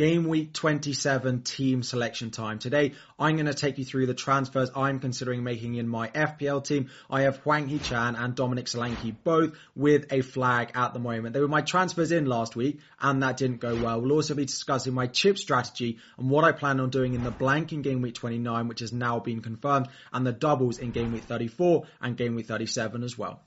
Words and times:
Game 0.00 0.28
week 0.28 0.54
27 0.54 1.42
team 1.42 1.82
selection 1.82 2.30
time. 2.30 2.58
Today, 2.58 2.92
I'm 3.18 3.36
going 3.36 3.44
to 3.44 3.52
take 3.52 3.76
you 3.76 3.84
through 3.84 4.06
the 4.06 4.14
transfers 4.14 4.70
I'm 4.74 4.98
considering 4.98 5.44
making 5.44 5.74
in 5.74 5.86
my 5.86 6.08
FPL 6.08 6.64
team. 6.64 6.88
I 7.10 7.24
have 7.24 7.36
Hwang 7.40 7.68
Hee-chan 7.68 8.16
and 8.16 8.34
Dominic 8.34 8.64
Solanke 8.64 9.14
both 9.22 9.58
with 9.76 10.10
a 10.10 10.22
flag 10.22 10.70
at 10.74 10.94
the 10.94 11.00
moment. 11.00 11.34
They 11.34 11.40
were 11.40 11.48
my 11.48 11.60
transfers 11.60 12.12
in 12.12 12.24
last 12.24 12.56
week 12.56 12.80
and 12.98 13.22
that 13.22 13.36
didn't 13.36 13.60
go 13.60 13.76
well. 13.76 14.00
We'll 14.00 14.12
also 14.12 14.34
be 14.34 14.46
discussing 14.46 14.94
my 14.94 15.06
chip 15.06 15.36
strategy 15.36 15.98
and 16.16 16.30
what 16.30 16.44
I 16.44 16.52
plan 16.52 16.80
on 16.80 16.88
doing 16.88 17.12
in 17.12 17.22
the 17.22 17.30
blank 17.30 17.74
in 17.74 17.82
game 17.82 18.00
week 18.00 18.14
29, 18.14 18.68
which 18.68 18.80
has 18.80 18.94
now 18.94 19.18
been 19.18 19.42
confirmed, 19.42 19.88
and 20.14 20.26
the 20.26 20.32
doubles 20.32 20.78
in 20.78 20.92
game 20.92 21.12
week 21.12 21.24
34 21.24 21.84
and 22.00 22.16
game 22.16 22.36
week 22.36 22.46
37 22.46 23.02
as 23.02 23.18
well. 23.18 23.42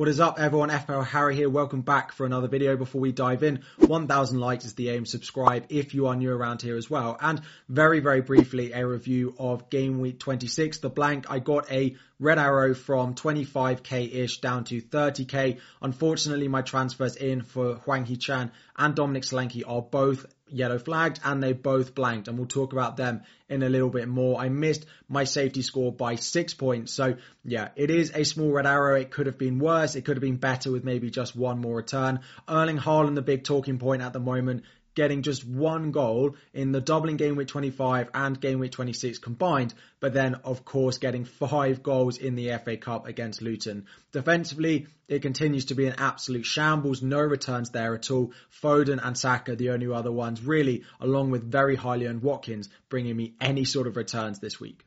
What 0.00 0.08
is 0.08 0.18
up 0.18 0.40
everyone, 0.40 0.70
FPL 0.70 1.04
Harry 1.08 1.36
here, 1.36 1.50
welcome 1.50 1.82
back 1.82 2.12
for 2.12 2.24
another 2.24 2.48
video. 2.48 2.74
Before 2.74 3.02
we 3.02 3.12
dive 3.12 3.42
in, 3.42 3.60
1000 3.76 4.40
likes 4.40 4.64
is 4.64 4.72
the 4.72 4.88
aim, 4.88 5.04
subscribe 5.04 5.66
if 5.68 5.92
you 5.92 6.06
are 6.06 6.16
new 6.16 6.32
around 6.32 6.62
here 6.62 6.78
as 6.78 6.88
well. 6.88 7.18
And 7.20 7.42
very, 7.68 8.00
very 8.00 8.22
briefly, 8.22 8.72
a 8.72 8.86
review 8.86 9.34
of 9.38 9.68
game 9.68 10.00
week 10.00 10.18
26, 10.18 10.78
the 10.78 10.88
blank. 10.88 11.30
I 11.30 11.38
got 11.38 11.70
a 11.70 11.96
red 12.18 12.38
arrow 12.38 12.72
from 12.72 13.14
25k-ish 13.14 14.40
down 14.40 14.64
to 14.64 14.80
30k. 14.80 15.58
Unfortunately, 15.82 16.48
my 16.48 16.62
transfers 16.62 17.16
in 17.16 17.42
for 17.42 17.74
Hwang 17.74 18.06
Hee-chan 18.06 18.52
and 18.78 18.94
Dominic 18.94 19.24
Solanke 19.24 19.64
are 19.66 19.82
both 19.82 20.24
yellow 20.52 20.78
flagged 20.78 21.20
and 21.24 21.42
they 21.42 21.52
both 21.52 21.94
blanked 21.94 22.28
and 22.28 22.38
we'll 22.38 22.46
talk 22.46 22.72
about 22.72 22.96
them 22.96 23.22
in 23.48 23.62
a 23.62 23.68
little 23.68 23.90
bit 23.90 24.08
more. 24.08 24.40
I 24.40 24.48
missed 24.48 24.86
my 25.08 25.24
safety 25.24 25.62
score 25.62 25.92
by 25.92 26.16
six 26.16 26.54
points. 26.54 26.92
So 26.92 27.16
yeah, 27.44 27.68
it 27.76 27.90
is 27.90 28.12
a 28.14 28.24
small 28.24 28.50
red 28.50 28.66
arrow. 28.66 28.96
It 28.96 29.10
could 29.10 29.26
have 29.26 29.38
been 29.38 29.58
worse. 29.58 29.94
It 29.94 30.04
could 30.04 30.16
have 30.16 30.22
been 30.22 30.36
better 30.36 30.70
with 30.70 30.84
maybe 30.84 31.10
just 31.10 31.34
one 31.34 31.60
more 31.60 31.76
return. 31.76 32.20
Erling 32.48 32.78
Haaland, 32.78 33.14
the 33.14 33.22
big 33.22 33.44
talking 33.44 33.78
point 33.78 34.02
at 34.02 34.12
the 34.12 34.20
moment, 34.20 34.64
getting 34.94 35.22
just 35.22 35.46
one 35.46 35.92
goal 35.92 36.36
in 36.52 36.72
the 36.72 36.80
doubling 36.80 37.16
game 37.16 37.36
week 37.36 37.48
25 37.48 38.10
and 38.14 38.40
game 38.40 38.58
week 38.58 38.72
26 38.72 39.18
combined, 39.18 39.74
but 40.00 40.12
then 40.12 40.34
of 40.44 40.64
course 40.64 40.98
getting 40.98 41.24
five 41.24 41.82
goals 41.82 42.18
in 42.18 42.34
the 42.34 42.50
FA 42.64 42.76
Cup 42.76 43.06
against 43.06 43.42
Luton. 43.42 43.86
Defensively, 44.12 44.86
it 45.08 45.22
continues 45.22 45.66
to 45.66 45.74
be 45.74 45.86
an 45.86 45.94
absolute 45.98 46.46
shambles, 46.46 47.02
no 47.02 47.20
returns 47.20 47.70
there 47.70 47.94
at 47.94 48.10
all. 48.10 48.32
Foden 48.62 49.00
and 49.02 49.16
Saka, 49.16 49.56
the 49.56 49.70
only 49.70 49.90
other 49.90 50.12
ones 50.12 50.42
really, 50.44 50.84
along 51.00 51.30
with 51.30 51.50
very 51.50 51.76
highly 51.76 52.06
earned 52.06 52.22
Watkins, 52.22 52.68
bringing 52.88 53.16
me 53.16 53.34
any 53.40 53.64
sort 53.64 53.86
of 53.86 53.96
returns 53.96 54.38
this 54.40 54.60
week. 54.60 54.84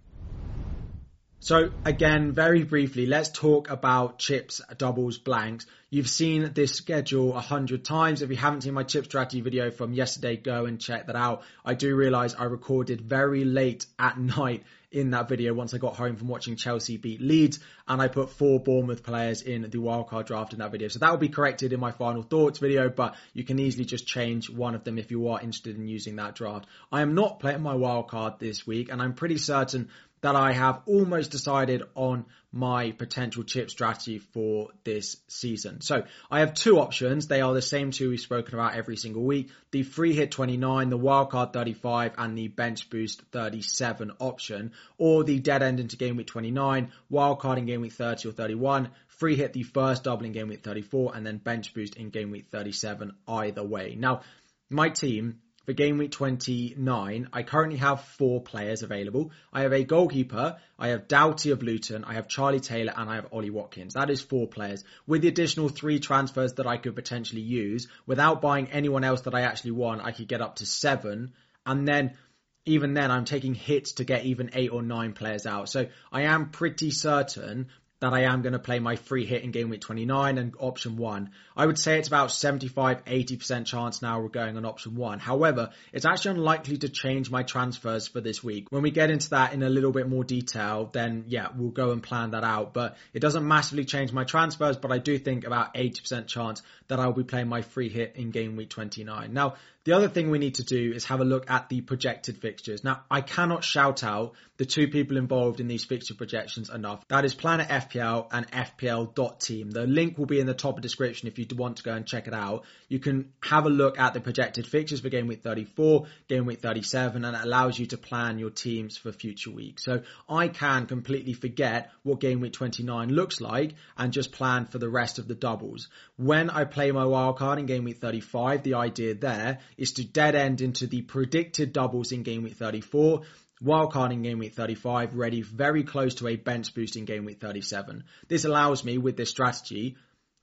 So 1.44 1.72
again, 1.84 2.32
very 2.32 2.64
briefly, 2.64 3.06
let's 3.06 3.28
talk 3.28 3.70
about 3.70 4.18
chips, 4.18 4.62
doubles, 4.78 5.18
blanks. 5.18 5.66
You've 5.90 6.08
seen 6.08 6.54
this 6.54 6.72
schedule 6.72 7.36
a 7.36 7.42
hundred 7.42 7.84
times. 7.84 8.22
If 8.22 8.30
you 8.30 8.38
haven't 8.38 8.62
seen 8.62 8.74
my 8.74 8.84
chip 8.84 9.04
strategy 9.04 9.42
video 9.42 9.70
from 9.70 9.92
yesterday, 9.92 10.38
go 10.38 10.66
and 10.66 10.80
check 10.80 11.08
that 11.08 11.18
out. 11.18 11.44
I 11.66 11.74
do 11.74 11.98
realize 11.98 12.34
I 12.34 12.46
recorded 12.46 13.02
very 13.02 13.44
late 13.44 13.86
at 14.00 14.18
night 14.18 14.64
in 14.90 15.10
that 15.10 15.28
video 15.28 15.54
once 15.54 15.74
I 15.74 15.80
got 15.80 15.98
home 15.98 16.16
from 16.16 16.30
watching 16.30 16.56
Chelsea 16.56 16.96
beat 16.96 17.20
Leeds 17.20 17.60
and 17.90 18.02
I 18.02 18.08
put 18.08 18.30
four 18.30 18.62
Bournemouth 18.62 19.04
players 19.04 19.42
in 19.42 19.64
the 19.64 19.80
wildcard 19.80 20.28
draft 20.28 20.54
in 20.54 20.60
that 20.60 20.72
video. 20.72 20.88
So 20.88 21.00
that 21.00 21.12
will 21.12 21.18
be 21.18 21.28
corrected 21.28 21.74
in 21.74 21.80
my 21.80 21.92
final 21.92 22.24
thoughts 22.24 22.60
video, 22.60 22.88
but 22.88 23.16
you 23.34 23.44
can 23.44 23.60
easily 23.60 23.84
just 23.84 24.08
change 24.08 24.50
one 24.50 24.76
of 24.76 24.86
them 24.86 24.98
if 24.98 25.12
you 25.12 25.28
are 25.28 25.42
interested 25.42 25.76
in 25.76 25.90
using 25.90 26.16
that 26.16 26.36
draft. 26.36 26.68
I 26.90 27.02
am 27.02 27.16
not 27.16 27.42
playing 27.42 27.64
my 27.64 27.74
wildcard 27.74 28.40
this 28.40 28.66
week 28.66 28.90
and 28.90 29.02
I'm 29.02 29.14
pretty 29.14 29.40
certain 29.40 29.90
that 30.24 30.38
I 30.38 30.54
have 30.54 30.82
almost 30.86 31.32
decided 31.32 31.84
on 31.96 32.26
my 32.54 32.92
potential 32.92 33.44
chip 33.44 33.70
strategy 33.70 34.20
for 34.20 34.70
this 34.86 35.18
season. 35.28 35.82
So 35.82 36.04
I 36.32 36.40
have 36.40 36.54
two 36.54 36.80
options. 36.80 37.28
They 37.28 37.42
are 37.42 37.54
the 37.54 37.62
same 37.62 37.92
two 37.92 38.10
we've 38.10 38.22
spoken 38.22 38.54
about 38.54 38.76
every 38.76 38.96
single 38.96 39.24
week. 39.24 39.50
The 39.72 39.84
free 39.84 40.14
hit 40.14 40.32
29, 40.32 40.90
the 40.90 40.98
wildcard 40.98 41.52
35 41.52 42.14
and 42.18 42.38
the 42.38 42.48
bench 42.48 42.90
boost 42.90 43.22
37 43.34 44.14
option 44.20 44.72
or 44.98 45.26
the 45.26 45.40
dead 45.40 45.62
end 45.62 45.82
into 45.82 45.98
game 45.98 46.16
week 46.16 46.28
29, 46.28 46.94
wildcard 47.12 47.58
in 47.58 47.66
game 47.66 47.82
week 47.82 47.92
30 47.92 48.30
or 48.30 48.32
31, 48.32 48.92
free 49.08 49.36
hit 49.36 49.52
the 49.52 49.64
first 49.64 50.06
double 50.06 50.26
in 50.26 50.32
game 50.32 50.48
week 50.48 50.64
34 50.64 51.18
and 51.18 51.26
then 51.26 51.38
bench 51.38 51.74
boost 51.74 51.98
in 51.98 52.12
game 52.12 52.32
week 52.32 52.48
37 52.50 53.12
either 53.28 53.64
way. 53.64 53.96
Now 54.00 54.22
my 54.70 54.88
team 54.88 55.42
for 55.66 55.74
game 55.74 55.98
week 55.98 56.12
29, 56.12 57.30
I 57.32 57.44
currently 57.44 57.78
have 57.78 58.02
four 58.02 58.42
players 58.42 58.84
available. 58.84 59.32
I 59.52 59.62
have 59.62 59.72
a 59.72 59.84
goalkeeper, 59.84 60.58
I 60.78 60.90
have 60.90 61.08
Doughty 61.08 61.52
of 61.52 61.64
Luton, 61.64 62.04
I 62.04 62.16
have 62.16 62.28
Charlie 62.28 62.60
Taylor, 62.60 62.94
and 62.96 63.10
I 63.10 63.16
have 63.16 63.28
Ollie 63.32 63.50
Watkins. 63.50 63.94
That 63.94 64.10
is 64.10 64.22
four 64.22 64.48
players. 64.48 64.84
With 65.08 65.22
the 65.22 65.30
additional 65.30 65.70
three 65.70 66.00
transfers 66.00 66.54
that 66.54 66.68
I 66.68 66.78
could 66.78 66.96
potentially 66.96 67.42
use, 67.42 67.88
without 68.06 68.42
buying 68.42 68.72
anyone 68.72 69.06
else 69.06 69.22
that 69.22 69.36
I 69.36 69.42
actually 69.42 69.72
want, 69.72 70.04
I 70.04 70.12
could 70.12 70.28
get 70.28 70.42
up 70.42 70.58
to 70.58 70.66
seven. 70.66 71.34
And 71.66 71.88
then 71.88 72.18
even 72.66 72.94
then 72.94 73.12
I'm 73.12 73.26
taking 73.26 73.56
hits 73.56 73.94
to 73.94 74.04
get 74.04 74.26
even 74.26 74.52
eight 74.54 74.72
or 74.72 74.82
nine 74.82 75.14
players 75.14 75.46
out. 75.46 75.70
So 75.70 75.88
I 76.12 76.24
am 76.24 76.50
pretty 76.50 76.92
certain 76.92 77.68
that 78.04 78.14
I 78.14 78.24
am 78.24 78.42
going 78.42 78.52
to 78.52 78.60
play 78.60 78.80
my 78.80 78.98
free 78.98 79.26
hit 79.26 79.44
in 79.44 79.52
game 79.52 79.70
week 79.70 79.80
29 79.80 80.38
and 80.38 80.54
option 80.60 80.98
one. 80.98 81.30
I 81.56 81.66
would 81.66 81.80
say 81.80 82.00
it's 82.00 82.10
about 82.10 82.34
75, 82.34 83.06
80% 83.06 83.66
chance 83.66 84.02
now 84.02 84.20
we're 84.20 84.28
going 84.28 84.58
on 84.58 84.66
option 84.66 84.96
one. 84.96 85.20
However, 85.20 85.70
it's 85.94 86.04
actually 86.04 86.32
unlikely 86.32 86.80
to 86.80 86.90
change 86.90 87.32
my 87.32 87.44
transfers 87.44 88.10
for 88.10 88.20
this 88.20 88.44
week. 88.44 88.68
When 88.72 88.84
we 88.84 88.92
get 88.92 89.10
into 89.10 89.30
that 89.30 89.54
in 89.54 89.64
a 89.64 89.70
little 89.70 89.94
bit 89.94 90.10
more 90.10 90.26
detail, 90.26 90.90
then 90.92 91.24
yeah, 91.28 91.48
we'll 91.56 91.70
go 91.70 91.92
and 91.92 92.04
plan 92.04 92.32
that 92.32 92.44
out. 92.44 92.74
But 92.74 92.98
it 93.14 93.22
doesn't 93.22 93.48
massively 93.48 93.86
change 93.86 94.12
my 94.12 94.26
transfers, 94.26 94.76
but 94.76 94.92
I 94.92 94.98
do 94.98 95.18
think 95.18 95.46
about 95.46 95.74
80% 95.74 96.28
chance 96.28 96.62
that 96.90 97.00
I'll 97.00 97.14
be 97.14 97.24
playing 97.24 97.48
my 97.48 97.62
free 97.62 97.88
hit 97.88 98.18
in 98.18 98.32
game 98.32 98.58
week 98.58 98.70
29. 98.70 99.32
Now, 99.32 99.56
the 99.86 99.94
other 99.94 100.08
thing 100.08 100.30
we 100.30 100.40
need 100.40 100.56
to 100.56 100.64
do 100.64 100.94
is 100.94 101.06
have 101.06 101.20
a 101.20 101.26
look 101.26 101.50
at 101.50 101.70
the 101.70 101.82
projected 101.82 102.38
fixtures. 102.38 102.84
Now, 102.84 103.04
I 103.12 103.22
cannot 103.22 103.64
shout 103.64 104.04
out 104.04 104.34
the 104.58 104.66
two 104.66 104.88
people 104.88 105.18
involved 105.18 105.60
in 105.60 105.68
these 105.68 105.84
fixture 105.84 106.14
projections 106.14 106.70
enough. 106.70 107.04
That 107.10 107.26
is 107.26 107.34
Planet 107.34 107.68
FPL 107.68 108.28
and 108.32 108.50
FPL.team. 108.52 109.72
The 109.72 109.88
link 109.88 110.18
will 110.18 110.26
be 110.26 110.40
in 110.40 110.48
the 110.48 110.54
top 110.54 110.72
of 110.72 110.76
the 110.78 110.82
description 110.84 111.28
if 111.28 111.40
you 111.40 111.48
want 111.56 111.78
to 111.78 111.84
go 111.84 111.94
and 111.94 112.06
check 112.06 112.28
it 112.28 112.34
out. 112.34 112.64
You 112.88 113.00
can 113.00 113.34
have 113.42 113.66
a 113.66 113.70
look 113.70 114.00
at 114.00 114.14
the 114.14 114.22
projected 114.22 114.68
fixtures 114.68 115.02
for 115.02 115.10
game 115.10 115.28
week 115.28 115.42
34, 115.42 116.06
game 116.28 116.46
week 116.46 116.62
37, 116.62 117.26
and 117.26 117.36
it 117.36 117.44
allows 117.44 117.78
you 117.78 117.88
to 117.88 117.98
plan 117.98 118.38
your 118.38 118.52
teams 118.52 118.96
for 118.96 119.12
future 119.12 119.52
weeks. 119.52 119.84
So 119.84 120.04
I 120.30 120.48
can 120.48 120.86
completely 120.86 121.34
forget 121.34 121.90
what 122.04 122.20
game 122.20 122.40
week 122.40 122.54
29 122.54 123.10
looks 123.10 123.42
like 123.42 123.74
and 123.98 124.14
just 124.14 124.32
plan 124.32 124.66
for 124.66 124.78
the 124.78 124.90
rest 124.90 125.20
of 125.20 125.28
the 125.28 125.36
doubles. 125.36 125.90
When 126.16 126.50
I 126.50 126.66
play 126.66 126.92
my 126.92 127.04
wildcard 127.04 127.58
in 127.60 127.66
game 127.66 127.84
week 127.84 127.98
35, 127.98 128.64
the 128.64 128.76
idea 128.76 129.16
there 129.16 129.60
is 129.78 129.94
to 129.94 130.04
dead 130.04 130.36
end 130.36 130.62
into 130.62 130.88
the 130.88 131.02
predicted 131.02 131.74
doubles 131.74 132.12
in 132.12 132.24
game 132.24 132.44
week 132.44 132.56
34 132.56 133.22
wildcard 133.64 134.12
in 134.12 134.22
game 134.22 134.40
week 134.40 134.54
35, 134.54 135.16
ready 135.16 135.42
very 135.42 135.84
close 135.84 136.16
to 136.16 136.28
a 136.28 136.36
bench 136.36 136.74
boost 136.74 136.96
in 136.98 137.06
game 137.06 137.26
week 137.26 137.40
37. 137.40 138.04
This 138.28 138.46
allows 138.46 138.84
me 138.84 138.98
with 138.98 139.16
this 139.16 139.30
strategy 139.30 139.96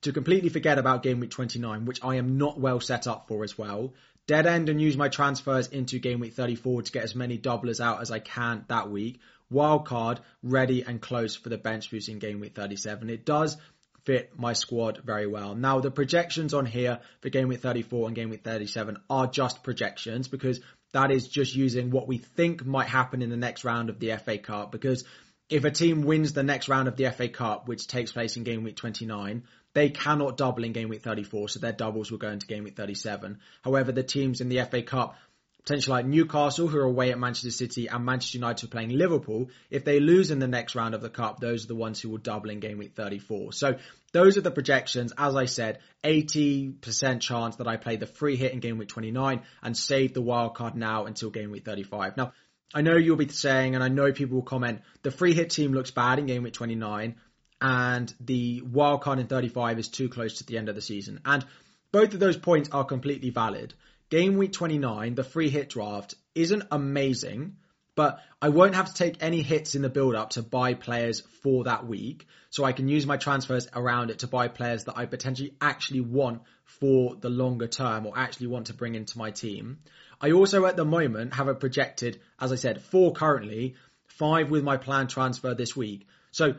to 0.02 0.12
completely 0.12 0.48
forget 0.48 0.78
about 0.78 1.02
game 1.02 1.20
week 1.20 1.30
29, 1.30 1.84
which 1.84 2.02
I 2.02 2.16
am 2.16 2.38
not 2.38 2.58
well 2.58 2.80
set 2.80 3.06
up 3.06 3.28
for 3.28 3.44
as 3.44 3.58
well. 3.58 3.92
Dead 4.26 4.46
end 4.46 4.68
and 4.68 4.80
use 4.80 4.96
my 4.96 5.08
transfers 5.08 5.66
into 5.68 5.98
game 5.98 6.20
week 6.20 6.34
34 6.34 6.82
to 6.82 6.92
get 6.92 7.04
as 7.04 7.14
many 7.14 7.36
doublers 7.36 7.80
out 7.80 8.00
as 8.00 8.10
I 8.10 8.20
can 8.20 8.64
that 8.68 8.90
week 8.90 9.20
wild 9.50 9.84
card 9.84 10.20
ready 10.42 10.82
and 10.82 11.00
close 11.00 11.34
for 11.34 11.48
the 11.48 11.58
bench 11.58 11.90
boost 11.90 12.08
in 12.08 12.18
game 12.18 12.40
week 12.40 12.54
37. 12.54 13.10
It 13.10 13.26
does 13.26 13.56
fit 14.04 14.32
my 14.38 14.52
squad 14.52 15.00
very 15.04 15.26
well. 15.26 15.54
Now 15.54 15.80
the 15.80 15.90
projections 15.90 16.54
on 16.54 16.66
here 16.66 17.00
for 17.20 17.28
game 17.28 17.48
week 17.48 17.60
34 17.60 18.08
and 18.08 18.16
game 18.16 18.30
week 18.30 18.44
37 18.44 18.98
are 19.08 19.26
just 19.26 19.62
projections 19.62 20.28
because 20.28 20.60
that 20.92 21.10
is 21.10 21.28
just 21.28 21.54
using 21.54 21.90
what 21.90 22.08
we 22.08 22.18
think 22.18 22.64
might 22.64 22.88
happen 22.88 23.22
in 23.22 23.30
the 23.30 23.36
next 23.36 23.64
round 23.64 23.90
of 23.90 23.98
the 23.98 24.16
FA 24.16 24.38
Cup 24.38 24.72
because 24.72 25.04
if 25.48 25.64
a 25.64 25.70
team 25.70 26.02
wins 26.02 26.32
the 26.32 26.44
next 26.44 26.68
round 26.68 26.86
of 26.86 26.96
the 26.96 27.10
FA 27.10 27.28
Cup, 27.28 27.66
which 27.66 27.88
takes 27.88 28.12
place 28.12 28.36
in 28.36 28.44
game 28.44 28.62
week 28.62 28.76
29, 28.76 29.42
they 29.72 29.90
cannot 29.90 30.36
double 30.36 30.64
in 30.64 30.72
game 30.72 30.88
week 30.88 31.02
34, 31.02 31.48
so 31.48 31.58
their 31.58 31.72
doubles 31.72 32.10
will 32.10 32.18
go 32.18 32.30
into 32.30 32.46
game 32.46 32.64
week 32.64 32.76
37. 32.76 33.38
However, 33.62 33.92
the 33.92 34.04
teams 34.04 34.40
in 34.40 34.48
the 34.48 34.62
FA 34.64 34.82
Cup 34.82 35.16
potentially 35.62 35.92
like 35.92 36.06
Newcastle, 36.06 36.68
who 36.68 36.78
are 36.78 36.84
away 36.84 37.10
at 37.10 37.18
Manchester 37.18 37.50
City, 37.50 37.88
and 37.88 38.04
Manchester 38.04 38.38
United, 38.38 38.66
are 38.66 38.70
playing 38.70 38.90
Liverpool, 38.90 39.50
if 39.70 39.84
they 39.84 40.00
lose 40.00 40.30
in 40.30 40.38
the 40.38 40.48
next 40.48 40.74
round 40.74 40.94
of 40.94 41.02
the 41.02 41.10
Cup, 41.10 41.40
those 41.40 41.64
are 41.64 41.68
the 41.68 41.74
ones 41.74 42.00
who 42.00 42.08
will 42.08 42.18
double 42.18 42.50
in 42.50 42.60
game 42.60 42.78
week 42.78 42.94
34. 42.94 43.52
So 43.52 43.76
those 44.12 44.36
are 44.36 44.42
the 44.42 44.50
projections. 44.50 45.12
As 45.16 45.36
I 45.36 45.44
said, 45.44 45.78
80% 46.02 47.20
chance 47.20 47.56
that 47.56 47.68
I 47.68 47.76
play 47.76 47.96
the 47.96 48.06
free 48.06 48.36
hit 48.36 48.52
in 48.52 48.60
game 48.60 48.78
week 48.78 48.88
29 48.88 49.42
and 49.62 49.76
save 49.76 50.14
the 50.14 50.22
wild 50.22 50.54
card 50.54 50.74
now 50.74 51.04
until 51.06 51.30
game 51.30 51.50
week 51.50 51.64
35. 51.64 52.16
Now, 52.16 52.32
I 52.72 52.82
know 52.82 52.96
you'll 52.96 53.16
be 53.16 53.28
saying, 53.28 53.74
and 53.74 53.82
I 53.82 53.88
know 53.88 54.12
people 54.12 54.36
will 54.36 54.42
comment, 54.42 54.82
the 55.02 55.10
free 55.10 55.34
hit 55.34 55.50
team 55.50 55.72
looks 55.72 55.90
bad 55.90 56.18
in 56.18 56.26
game 56.26 56.44
week 56.44 56.54
29, 56.54 57.16
and 57.60 58.14
the 58.20 58.62
wild 58.62 59.02
card 59.02 59.18
in 59.18 59.26
35 59.26 59.78
is 59.78 59.88
too 59.88 60.08
close 60.08 60.38
to 60.38 60.46
the 60.46 60.56
end 60.56 60.68
of 60.68 60.74
the 60.74 60.80
season. 60.80 61.20
And 61.24 61.44
both 61.92 62.14
of 62.14 62.20
those 62.20 62.36
points 62.36 62.70
are 62.70 62.84
completely 62.84 63.30
valid. 63.30 63.74
Game 64.10 64.38
week 64.38 64.52
29, 64.52 65.14
the 65.14 65.22
free 65.22 65.50
hit 65.50 65.70
draft 65.70 66.16
isn't 66.34 66.64
amazing, 66.72 67.56
but 67.94 68.18
I 68.42 68.48
won't 68.48 68.74
have 68.74 68.88
to 68.88 68.94
take 68.94 69.22
any 69.22 69.40
hits 69.40 69.76
in 69.76 69.82
the 69.82 69.88
build 69.88 70.16
up 70.16 70.30
to 70.30 70.42
buy 70.42 70.74
players 70.74 71.20
for 71.42 71.64
that 71.64 71.86
week. 71.86 72.26
So 72.50 72.64
I 72.64 72.72
can 72.72 72.88
use 72.88 73.06
my 73.06 73.18
transfers 73.18 73.68
around 73.72 74.10
it 74.10 74.20
to 74.20 74.26
buy 74.26 74.48
players 74.48 74.84
that 74.84 74.98
I 74.98 75.06
potentially 75.06 75.54
actually 75.60 76.00
want 76.00 76.42
for 76.64 77.14
the 77.14 77.30
longer 77.30 77.68
term 77.68 78.04
or 78.04 78.18
actually 78.18 78.48
want 78.48 78.66
to 78.66 78.74
bring 78.74 78.96
into 78.96 79.16
my 79.16 79.30
team. 79.30 79.78
I 80.20 80.32
also 80.32 80.66
at 80.66 80.76
the 80.76 80.84
moment 80.84 81.34
have 81.34 81.46
a 81.46 81.54
projected, 81.54 82.20
as 82.40 82.50
I 82.50 82.56
said, 82.56 82.82
four 82.82 83.12
currently, 83.12 83.76
five 84.08 84.50
with 84.50 84.64
my 84.64 84.76
planned 84.76 85.10
transfer 85.10 85.54
this 85.54 85.76
week. 85.76 86.08
So 86.32 86.54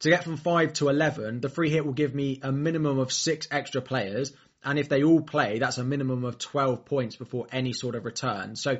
to 0.00 0.08
get 0.08 0.24
from 0.24 0.38
five 0.38 0.72
to 0.74 0.88
11, 0.88 1.40
the 1.40 1.50
free 1.50 1.68
hit 1.68 1.84
will 1.84 1.92
give 1.92 2.14
me 2.14 2.40
a 2.42 2.52
minimum 2.52 2.98
of 2.98 3.12
six 3.12 3.48
extra 3.50 3.82
players 3.82 4.32
and 4.66 4.78
if 4.78 4.88
they 4.88 5.04
all 5.04 5.22
play, 5.22 5.60
that's 5.60 5.78
a 5.78 5.84
minimum 5.84 6.24
of 6.24 6.38
12 6.38 6.84
points 6.84 7.14
before 7.14 7.46
any 7.52 7.72
sort 7.72 7.94
of 7.94 8.04
return. 8.04 8.56
So 8.56 8.78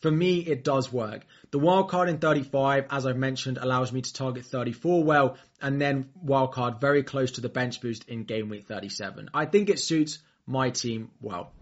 for 0.00 0.10
me, 0.10 0.38
it 0.38 0.64
does 0.64 0.90
work. 0.90 1.26
The 1.50 1.60
wildcard 1.60 2.08
in 2.08 2.18
35, 2.18 2.86
as 2.90 3.06
I've 3.06 3.18
mentioned, 3.18 3.58
allows 3.58 3.92
me 3.92 4.00
to 4.00 4.12
target 4.12 4.46
34 4.46 5.04
well, 5.04 5.36
and 5.60 5.80
then 5.80 6.08
wildcard 6.24 6.80
very 6.80 7.02
close 7.02 7.32
to 7.32 7.42
the 7.42 7.50
bench 7.50 7.82
boost 7.82 8.08
in 8.08 8.24
game 8.24 8.48
week 8.48 8.66
37. 8.66 9.28
I 9.34 9.44
think 9.44 9.68
it 9.68 9.78
suits 9.78 10.18
my 10.46 10.70
team 10.70 11.10
well. 11.20 11.52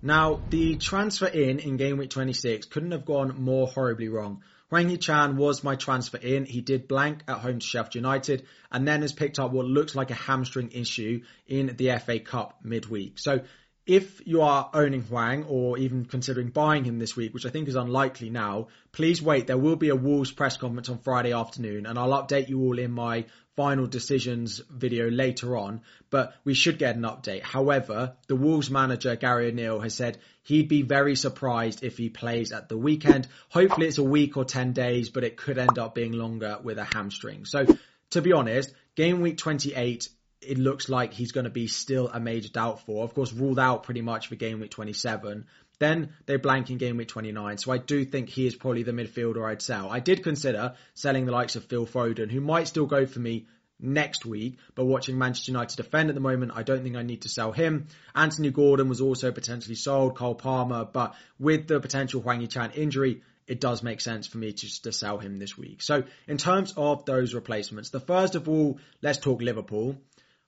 Now, 0.00 0.40
the 0.48 0.76
transfer 0.76 1.26
in 1.26 1.58
in 1.58 1.76
game 1.76 1.98
week 1.98 2.10
26 2.10 2.66
couldn't 2.66 2.92
have 2.92 3.04
gone 3.04 3.42
more 3.42 3.66
horribly 3.66 4.08
wrong. 4.08 4.42
Hwang 4.70 4.90
Hee-chan 4.90 5.36
was 5.36 5.64
my 5.64 5.76
transfer 5.76 6.18
in. 6.18 6.44
He 6.44 6.60
did 6.60 6.88
blank 6.88 7.22
at 7.26 7.38
home 7.38 7.58
to 7.58 7.66
Sheffield 7.66 7.94
United 7.94 8.44
and 8.70 8.86
then 8.86 9.00
has 9.00 9.12
picked 9.12 9.38
up 9.38 9.50
what 9.50 9.64
looks 9.64 9.94
like 9.94 10.10
a 10.10 10.14
hamstring 10.14 10.72
issue 10.72 11.22
in 11.46 11.74
the 11.76 11.98
FA 11.98 12.20
Cup 12.20 12.58
midweek. 12.62 13.18
So 13.18 13.40
if 13.86 14.20
you 14.26 14.42
are 14.42 14.70
owning 14.74 15.02
Hwang 15.04 15.44
or 15.44 15.78
even 15.78 16.04
considering 16.04 16.50
buying 16.50 16.84
him 16.84 16.98
this 16.98 17.16
week, 17.16 17.32
which 17.32 17.46
I 17.46 17.50
think 17.50 17.68
is 17.68 17.76
unlikely 17.76 18.28
now, 18.28 18.68
please 18.92 19.22
wait. 19.22 19.46
There 19.46 19.56
will 19.56 19.76
be 19.76 19.88
a 19.88 19.96
Wolves 19.96 20.30
press 20.30 20.58
conference 20.58 20.90
on 20.90 20.98
Friday 20.98 21.32
afternoon 21.32 21.86
and 21.86 21.98
I'll 21.98 22.22
update 22.22 22.50
you 22.50 22.60
all 22.60 22.78
in 22.78 22.90
my 22.90 23.24
final 23.58 23.88
decisions 23.88 24.62
video 24.70 25.10
later 25.10 25.56
on, 25.56 25.80
but 26.10 26.32
we 26.44 26.54
should 26.54 26.78
get 26.78 26.94
an 26.94 27.02
update. 27.02 27.42
However, 27.42 28.14
the 28.28 28.36
Wolves 28.36 28.70
manager, 28.70 29.16
Gary 29.16 29.48
O'Neill, 29.48 29.80
has 29.80 29.94
said 29.94 30.16
he'd 30.44 30.68
be 30.68 30.82
very 30.82 31.16
surprised 31.16 31.82
if 31.82 31.98
he 31.98 32.08
plays 32.08 32.52
at 32.52 32.68
the 32.68 32.78
weekend. 32.78 33.26
Hopefully 33.48 33.88
it's 33.88 33.98
a 33.98 34.04
week 34.04 34.36
or 34.36 34.44
10 34.44 34.74
days, 34.74 35.08
but 35.08 35.24
it 35.24 35.36
could 35.36 35.58
end 35.58 35.76
up 35.76 35.92
being 35.92 36.12
longer 36.12 36.60
with 36.62 36.78
a 36.78 36.84
hamstring. 36.84 37.46
So 37.46 37.66
to 38.10 38.22
be 38.22 38.32
honest, 38.32 38.72
game 38.94 39.22
week 39.22 39.38
28 39.38 40.08
it 40.40 40.56
looks 40.56 40.88
like 40.88 41.12
he's 41.12 41.32
going 41.32 41.44
to 41.44 41.50
be 41.50 41.66
still 41.66 42.06
a 42.06 42.20
major 42.20 42.48
doubt 42.48 42.86
for. 42.86 43.02
Of 43.02 43.12
course, 43.12 43.32
ruled 43.32 43.58
out 43.58 43.82
pretty 43.82 44.02
much 44.02 44.28
for 44.28 44.36
game 44.36 44.60
week 44.60 44.70
27. 44.70 45.46
Then 45.78 46.10
they 46.26 46.36
blank 46.36 46.70
in 46.70 46.78
game 46.78 46.96
week 46.96 47.08
29. 47.08 47.58
So 47.58 47.72
I 47.72 47.78
do 47.78 48.04
think 48.04 48.28
he 48.28 48.46
is 48.46 48.56
probably 48.56 48.82
the 48.82 48.92
midfielder 48.92 49.48
I'd 49.48 49.62
sell. 49.62 49.90
I 49.90 50.00
did 50.00 50.22
consider 50.22 50.74
selling 50.94 51.26
the 51.26 51.32
likes 51.32 51.56
of 51.56 51.64
Phil 51.64 51.86
Foden, 51.86 52.30
who 52.30 52.40
might 52.40 52.68
still 52.68 52.86
go 52.86 53.06
for 53.06 53.20
me 53.20 53.46
next 53.80 54.26
week, 54.26 54.58
but 54.74 54.86
watching 54.86 55.18
Manchester 55.18 55.52
United 55.52 55.76
defend 55.76 56.08
at 56.08 56.14
the 56.14 56.20
moment, 56.20 56.52
I 56.54 56.62
don't 56.62 56.82
think 56.82 56.96
I 56.96 57.02
need 57.02 57.22
to 57.22 57.28
sell 57.28 57.52
him. 57.52 57.86
Anthony 58.14 58.50
Gordon 58.50 58.88
was 58.88 59.00
also 59.00 59.30
potentially 59.30 59.76
sold, 59.76 60.16
Cole 60.16 60.34
Palmer, 60.34 60.84
but 60.84 61.14
with 61.38 61.68
the 61.68 61.78
potential 61.78 62.20
Hwang 62.20 62.40
Hee-chan 62.40 62.72
injury, 62.72 63.22
it 63.46 63.60
does 63.60 63.82
make 63.82 64.00
sense 64.00 64.26
for 64.26 64.38
me 64.38 64.52
to, 64.52 64.82
to 64.82 64.92
sell 64.92 65.18
him 65.18 65.38
this 65.38 65.56
week. 65.56 65.80
So 65.80 66.04
in 66.26 66.36
terms 66.36 66.74
of 66.76 67.04
those 67.04 67.34
replacements, 67.34 67.90
the 67.90 68.00
first 68.00 68.34
of 68.34 68.48
all, 68.48 68.78
let's 69.00 69.18
talk 69.18 69.40
Liverpool. 69.40 69.96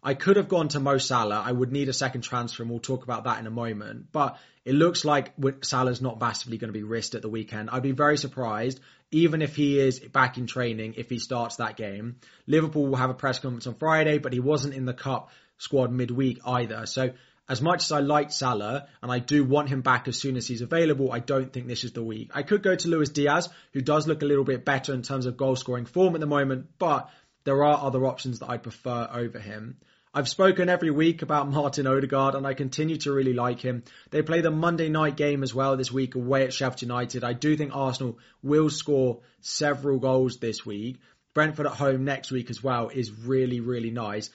I 0.03 0.15
could 0.15 0.37
have 0.37 0.49
gone 0.49 0.69
to 0.69 0.81
Mo 0.81 0.99
Salah. 0.99 1.43
I 1.45 1.53
would 1.53 1.73
need 1.73 1.89
a 1.89 1.93
second 1.93 2.23
transfer, 2.23 2.63
and 2.63 2.71
we'll 2.71 2.81
talk 2.81 3.05
about 3.05 3.25
that 3.25 3.39
in 3.39 3.47
a 3.47 3.51
moment. 3.51 4.07
But 4.13 4.39
it 4.65 4.75
looks 4.75 5.05
like 5.05 5.33
Salah's 5.63 6.01
not 6.01 6.19
massively 6.19 6.59
going 6.59 6.73
to 6.73 6.79
be 6.79 6.83
risked 6.83 7.15
at 7.15 7.23
the 7.23 7.29
weekend. 7.29 7.71
I'd 7.71 7.83
be 7.83 7.93
very 7.93 8.17
surprised, 8.17 8.81
even 9.11 9.43
if 9.43 9.57
he 9.57 9.79
is 9.79 10.01
back 10.01 10.39
in 10.39 10.47
training, 10.47 10.95
if 10.97 11.11
he 11.11 11.19
starts 11.19 11.57
that 11.57 11.77
game. 11.77 12.17
Liverpool 12.47 12.87
will 12.87 12.97
have 12.97 13.11
a 13.11 13.15
press 13.15 13.39
conference 13.39 13.67
on 13.67 13.75
Friday, 13.75 14.19
but 14.19 14.33
he 14.33 14.41
wasn't 14.41 14.75
in 14.75 14.87
the 14.87 14.95
cup 14.95 15.31
squad 15.59 15.93
midweek 15.93 16.41
either. 16.47 16.87
So 16.87 17.13
as 17.47 17.61
much 17.61 17.83
as 17.83 17.93
I 17.93 18.01
like 18.01 18.31
Salah 18.31 18.87
and 19.03 19.11
I 19.11 19.19
do 19.19 19.45
want 19.45 19.69
him 19.69 19.83
back 19.83 20.09
as 20.09 20.17
soon 20.17 20.37
as 20.37 20.47
he's 20.47 20.63
available, 20.63 21.13
I 21.13 21.19
don't 21.19 21.53
think 21.53 21.67
this 21.67 21.85
is 21.85 21.93
the 21.93 22.03
week. 22.03 22.31
I 22.33 22.43
could 22.43 22.63
go 22.63 22.75
to 22.75 22.89
Luis 22.89 23.11
Diaz, 23.11 23.49
who 23.73 23.81
does 23.81 24.07
look 24.07 24.23
a 24.23 24.27
little 24.27 24.45
bit 24.45 24.65
better 24.65 24.95
in 24.95 25.03
terms 25.03 25.27
of 25.27 25.37
goal 25.37 25.57
scoring 25.57 25.85
form 25.85 26.15
at 26.15 26.21
the 26.21 26.27
moment, 26.27 26.69
but 26.79 27.11
there 27.45 27.65
are 27.65 27.85
other 27.85 28.07
options 28.07 28.39
that 28.39 28.51
I 28.51 28.57
prefer 28.59 29.09
over 29.13 29.39
him. 29.39 29.79
I've 30.13 30.29
spoken 30.29 30.69
every 30.69 30.91
week 30.91 31.23
about 31.23 31.49
Martin 31.49 31.87
Odegaard 31.87 32.35
and 32.35 32.45
I 32.45 32.55
continue 32.55 32.97
to 32.97 33.13
really 33.13 33.33
like 33.33 33.61
him. 33.61 33.85
They 34.11 34.23
play 34.23 34.41
the 34.41 34.51
Monday 34.51 34.89
night 34.89 35.17
game 35.17 35.45
as 35.45 35.55
well 35.55 35.77
this 35.77 35.93
week 35.93 36.17
away 36.17 36.43
at 36.43 36.53
Sheffield 36.53 36.83
United. 36.83 37.23
I 37.23 37.33
do 37.33 37.57
think 37.57 37.77
Arsenal 37.77 38.19
will 38.43 38.71
score 38.71 39.21
several 39.41 40.01
goals 40.01 40.39
this 40.39 40.67
week. 40.67 40.99
Brentford 41.33 41.67
at 41.67 41.75
home 41.75 42.05
next 42.05 42.33
week 42.33 42.51
as 42.51 42.61
well 42.61 42.89
is 42.89 43.13
really, 43.13 43.61
really 43.61 43.93
nice. 43.93 44.31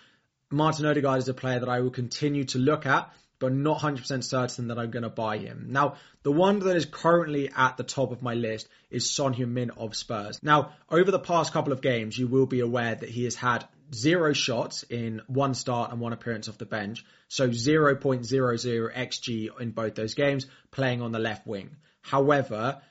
Martin 0.49 0.85
Odegaard 0.85 1.19
is 1.19 1.27
a 1.27 1.33
player 1.33 1.59
that 1.59 1.67
I 1.67 1.81
will 1.81 1.89
continue 1.89 2.45
to 2.45 2.57
look 2.57 2.85
at, 2.85 3.13
but 3.37 3.51
not 3.51 3.81
100% 3.81 4.23
certain 4.23 4.69
that 4.69 4.79
I'm 4.79 4.91
going 4.91 5.03
to 5.03 5.09
buy 5.09 5.39
him. 5.39 5.67
Now, 5.71 5.95
the 6.23 6.31
one 6.31 6.59
that 6.59 6.77
is 6.77 6.85
currently 6.85 7.51
at 7.53 7.75
the 7.75 7.83
top 7.83 8.13
of 8.13 8.21
my 8.21 8.33
list 8.33 8.69
is 8.89 9.11
Son 9.11 9.33
Heung-min 9.33 9.71
of 9.71 9.93
Spurs. 9.93 10.39
Now, 10.41 10.71
over 10.89 11.11
the 11.11 11.19
past 11.19 11.51
couple 11.51 11.73
of 11.73 11.81
games, 11.81 12.17
you 12.17 12.27
will 12.27 12.45
be 12.45 12.61
aware 12.61 12.95
that 12.95 13.09
he 13.09 13.25
has 13.25 13.35
had 13.35 13.67
zero 13.93 14.33
shots 14.33 14.83
in 14.83 15.21
one 15.27 15.53
start 15.53 15.91
and 15.91 15.99
one 15.99 16.13
appearance 16.13 16.49
off 16.49 16.57
the 16.57 16.65
bench. 16.65 17.05
So 17.27 17.49
0.00 17.49 18.95
XG 18.95 19.61
in 19.61 19.71
both 19.71 19.95
those 19.95 20.13
games, 20.13 20.47
playing 20.71 21.01
on 21.01 21.11
the 21.11 21.19
left 21.19 21.45
wing. 21.45 21.77
However, 22.01 22.81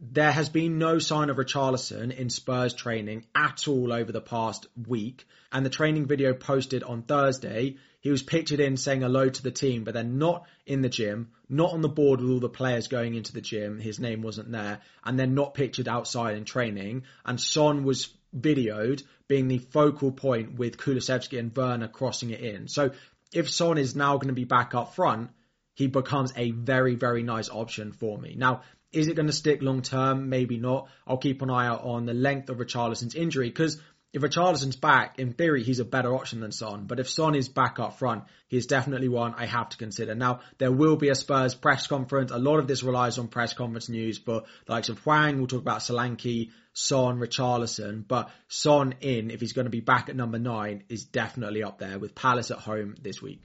there 0.00 0.30
has 0.30 0.48
been 0.48 0.78
no 0.78 0.98
sign 1.00 1.28
of 1.28 1.36
Richarlison 1.36 2.16
in 2.16 2.30
Spurs 2.30 2.72
training 2.72 3.26
at 3.34 3.66
all 3.66 3.92
over 3.92 4.12
the 4.12 4.20
past 4.20 4.66
week. 4.86 5.26
And 5.50 5.66
the 5.66 5.70
training 5.70 6.06
video 6.06 6.34
posted 6.34 6.84
on 6.84 7.02
Thursday, 7.02 7.76
he 8.00 8.10
was 8.10 8.22
pictured 8.22 8.60
in 8.60 8.76
saying 8.76 9.00
hello 9.00 9.28
to 9.28 9.42
the 9.42 9.50
team, 9.50 9.82
but 9.82 9.94
then 9.94 10.18
not 10.18 10.46
in 10.66 10.82
the 10.82 10.88
gym, 10.88 11.32
not 11.48 11.72
on 11.72 11.80
the 11.80 11.88
board 11.88 12.20
with 12.20 12.30
all 12.30 12.38
the 12.38 12.48
players 12.48 12.86
going 12.86 13.16
into 13.16 13.32
the 13.32 13.40
gym. 13.40 13.80
His 13.80 13.98
name 13.98 14.22
wasn't 14.22 14.52
there. 14.52 14.80
And 15.04 15.18
then 15.18 15.34
not 15.34 15.54
pictured 15.54 15.88
outside 15.88 16.36
in 16.36 16.44
training. 16.44 17.02
And 17.24 17.40
Son 17.40 17.82
was 17.82 18.14
videoed 18.36 19.02
being 19.26 19.48
the 19.48 19.58
focal 19.58 20.12
point 20.12 20.54
with 20.54 20.78
Kulusevski 20.78 21.38
and 21.38 21.54
Werner 21.56 21.88
crossing 21.88 22.30
it 22.30 22.40
in. 22.40 22.68
So 22.68 22.92
if 23.32 23.50
Son 23.50 23.78
is 23.78 23.94
now 23.94 24.16
going 24.16 24.28
to 24.28 24.34
be 24.34 24.44
back 24.44 24.74
up 24.74 24.94
front, 24.94 25.30
he 25.74 25.86
becomes 25.86 26.32
a 26.36 26.50
very, 26.50 26.94
very 26.94 27.22
nice 27.22 27.48
option 27.48 27.92
for 27.92 28.18
me. 28.18 28.34
Now, 28.36 28.62
is 28.90 29.06
it 29.06 29.14
going 29.14 29.26
to 29.26 29.32
stick 29.32 29.62
long 29.62 29.82
term? 29.82 30.28
Maybe 30.28 30.56
not. 30.56 30.88
I'll 31.06 31.18
keep 31.18 31.42
an 31.42 31.50
eye 31.50 31.66
out 31.66 31.84
on 31.84 32.06
the 32.06 32.14
length 32.14 32.48
of 32.48 32.58
Richarlison's 32.58 33.14
injury 33.14 33.48
because 33.48 33.80
if 34.12 34.22
Richarlison's 34.22 34.76
back, 34.76 35.18
in 35.18 35.34
theory, 35.34 35.62
he's 35.62 35.80
a 35.80 35.84
better 35.84 36.14
option 36.14 36.40
than 36.40 36.50
Son. 36.50 36.86
But 36.86 36.98
if 36.98 37.10
Son 37.10 37.34
is 37.34 37.48
back 37.48 37.78
up 37.78 37.98
front, 37.98 38.24
he's 38.46 38.66
definitely 38.66 39.08
one 39.08 39.34
I 39.36 39.44
have 39.44 39.68
to 39.68 39.76
consider. 39.76 40.14
Now, 40.14 40.40
there 40.56 40.72
will 40.72 40.96
be 40.96 41.10
a 41.10 41.14
Spurs 41.14 41.54
press 41.54 41.86
conference. 41.86 42.30
A 42.30 42.38
lot 42.38 42.58
of 42.58 42.66
this 42.66 42.82
relies 42.82 43.18
on 43.18 43.28
press 43.28 43.52
conference 43.52 43.90
news, 43.90 44.18
but 44.18 44.46
the 44.64 44.72
likes 44.72 44.88
of 44.88 44.98
Hwang, 45.00 45.36
we'll 45.36 45.46
talk 45.46 45.60
about 45.60 45.80
Solanke, 45.80 46.50
Son, 46.72 47.18
Richarlison. 47.18 48.06
But 48.08 48.30
Son 48.48 48.94
in, 49.02 49.30
if 49.30 49.40
he's 49.40 49.52
going 49.52 49.66
to 49.66 49.70
be 49.70 49.80
back 49.80 50.08
at 50.08 50.16
number 50.16 50.38
nine, 50.38 50.84
is 50.88 51.04
definitely 51.04 51.62
up 51.62 51.78
there 51.78 51.98
with 51.98 52.14
Palace 52.14 52.50
at 52.50 52.58
home 52.58 52.94
this 53.02 53.20
week. 53.20 53.42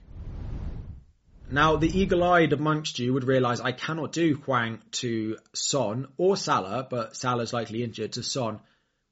Now, 1.50 1.76
the 1.76 1.98
eagle-eyed 2.00 2.54
amongst 2.54 2.98
you 2.98 3.12
would 3.12 3.24
realise 3.24 3.60
I 3.60 3.72
cannot 3.72 4.12
do 4.12 4.36
Hwang 4.36 4.80
to 4.92 5.36
Son 5.52 6.06
or 6.16 6.38
Salah, 6.38 6.86
but 6.88 7.16
Salah's 7.16 7.52
likely 7.52 7.82
injured 7.82 8.12
to 8.12 8.22
Son. 8.22 8.60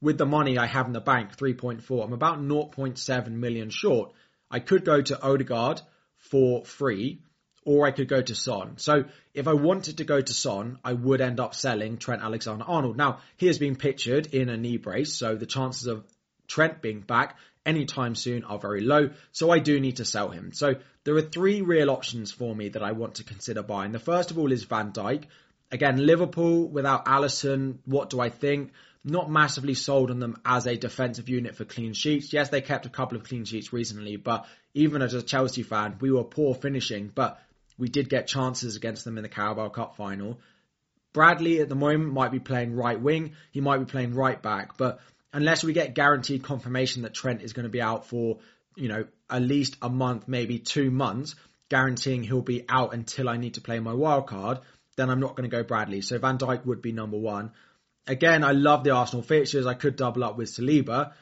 With 0.03 0.19
the 0.19 0.27
money 0.27 0.59
I 0.59 0.67
have 0.67 0.87
in 0.87 0.93
the 0.93 1.01
bank, 1.01 1.37
3.4, 1.37 2.05
I'm 2.05 2.13
about 2.13 2.41
0.7 2.41 3.29
million 3.29 3.71
short. 3.71 4.13
I 4.51 4.59
could 4.59 4.85
go 4.85 5.01
to 5.01 5.23
Odegaard 5.23 5.81
for 6.19 6.65
free, 6.65 7.23
or 7.65 7.87
I 7.87 7.93
could 7.93 8.09
go 8.09 8.21
to 8.21 8.35
Son. 8.35 8.79
So 8.79 9.05
if 9.33 9.47
I 9.47 9.53
wanted 9.55 9.99
to 9.99 10.05
go 10.05 10.21
to 10.21 10.35
Son, 10.35 10.81
I 10.85 10.93
would 10.93 11.21
end 11.21 11.39
up 11.39 11.55
selling 11.55 11.99
Trent 11.99 12.21
Alexander-Arnold. 12.21 12.97
Now, 12.97 13.21
he 13.37 13.47
has 13.47 13.59
been 13.59 13.77
pictured 13.77 14.35
in 14.35 14.49
a 14.49 14.57
knee 14.57 14.77
brace, 14.77 15.15
so 15.15 15.37
the 15.37 15.47
chances 15.47 15.87
of 15.87 16.05
Trent 16.49 16.83
being 16.83 17.01
back 17.01 17.37
anytime 17.65 18.17
soon 18.17 18.43
are 18.43 18.59
very 18.59 18.81
low. 18.81 19.11
So 19.31 19.53
I 19.53 19.61
do 19.61 19.79
need 19.79 19.99
to 19.99 20.05
sell 20.05 20.31
him. 20.31 20.53
So 20.53 20.75
there 21.05 21.15
are 21.15 21.23
three 21.23 21.63
real 21.63 21.91
options 21.91 22.33
for 22.33 22.57
me 22.57 22.71
that 22.71 22.83
I 22.83 22.91
want 22.91 23.17
to 23.17 23.25
consider 23.25 23.63
buying. 23.63 23.93
The 23.93 24.01
first 24.01 24.33
of 24.33 24.39
all 24.39 24.51
is 24.51 24.65
Van 24.65 24.93
Dijk. 24.93 25.27
Again, 25.71 26.05
Liverpool 26.05 26.69
without 26.69 27.07
Alisson, 27.07 27.79
what 27.85 28.11
do 28.11 28.21
I 28.21 28.29
think? 28.29 28.73
Not 29.05 29.31
massively 29.31 29.75
sold 29.75 30.11
on 30.11 30.21
them 30.21 30.37
as 30.45 30.67
a 30.67 30.77
defensive 30.77 31.29
unit 31.29 31.57
for 31.57 31.65
clean 31.65 31.93
sheets. 31.93 32.33
Yes, 32.33 32.51
they 32.51 32.61
kept 32.61 32.87
a 32.87 32.91
couple 32.91 33.19
of 33.19 33.25
clean 33.25 33.45
sheets 33.45 33.73
recently, 33.73 34.17
but 34.17 34.47
even 34.75 35.03
as 35.03 35.15
a 35.15 35.23
Chelsea 35.23 35.65
fan, 35.65 35.97
we 36.01 36.11
were 36.11 36.25
poor 36.25 36.55
finishing, 36.55 37.11
but 37.13 37.41
we 37.79 37.89
did 37.89 38.09
get 38.09 38.29
chances 38.29 38.77
against 38.77 39.05
them 39.05 39.17
in 39.17 39.23
the 39.23 39.29
Carabao 39.29 39.71
Cup 39.71 39.97
final. 39.97 40.39
Bradley 41.13 41.61
at 41.61 41.69
the 41.69 41.75
moment 41.75 42.13
might 42.13 42.33
be 42.33 42.41
playing 42.41 42.75
right 42.75 43.01
wing. 43.01 43.33
He 43.51 43.61
might 43.61 43.79
be 43.79 43.85
playing 43.85 44.15
right 44.15 44.41
back, 44.41 44.77
but 44.77 45.01
unless 45.33 45.65
we 45.65 45.73
get 45.73 45.95
guaranteed 45.95 46.43
confirmation 46.43 47.03
that 47.03 47.15
Trent 47.15 47.43
is 47.43 47.53
going 47.53 47.65
to 47.65 47.71
be 47.71 47.83
out 47.83 48.07
for, 48.07 48.39
you 48.77 48.89
know, 48.89 49.07
at 49.29 49.43
least 49.43 49.77
a 49.83 49.89
month, 49.89 50.29
maybe 50.29 50.59
two 50.59 50.91
months, 50.91 51.35
guaranteeing 51.69 52.23
he'll 52.23 52.43
be 52.43 52.65
out 52.69 52.95
until 52.95 53.29
I 53.29 53.37
need 53.37 53.55
to 53.55 53.61
play 53.61 53.81
my 53.81 53.95
wild 53.95 54.27
card, 54.27 54.61
then 54.97 55.11
I'm 55.11 55.21
not 55.21 55.37
going 55.37 55.49
to 55.49 55.55
go 55.55 55.63
Bradley. 55.63 56.03
So 56.03 56.19
Van 56.19 56.39
Dijk 56.39 56.67
would 56.67 56.83
be 56.83 56.93
number 56.93 57.17
one. 57.17 57.53
Again, 58.07 58.43
I 58.43 58.53
love 58.53 58.85
the 58.85 58.91
Arsenal 58.91 59.23
fixtures. 59.23 59.67
I 59.67 59.75
could 59.75 59.97
double 59.97 60.25
up 60.25 60.37
with 60.37 60.51
Saliba. 60.51 61.13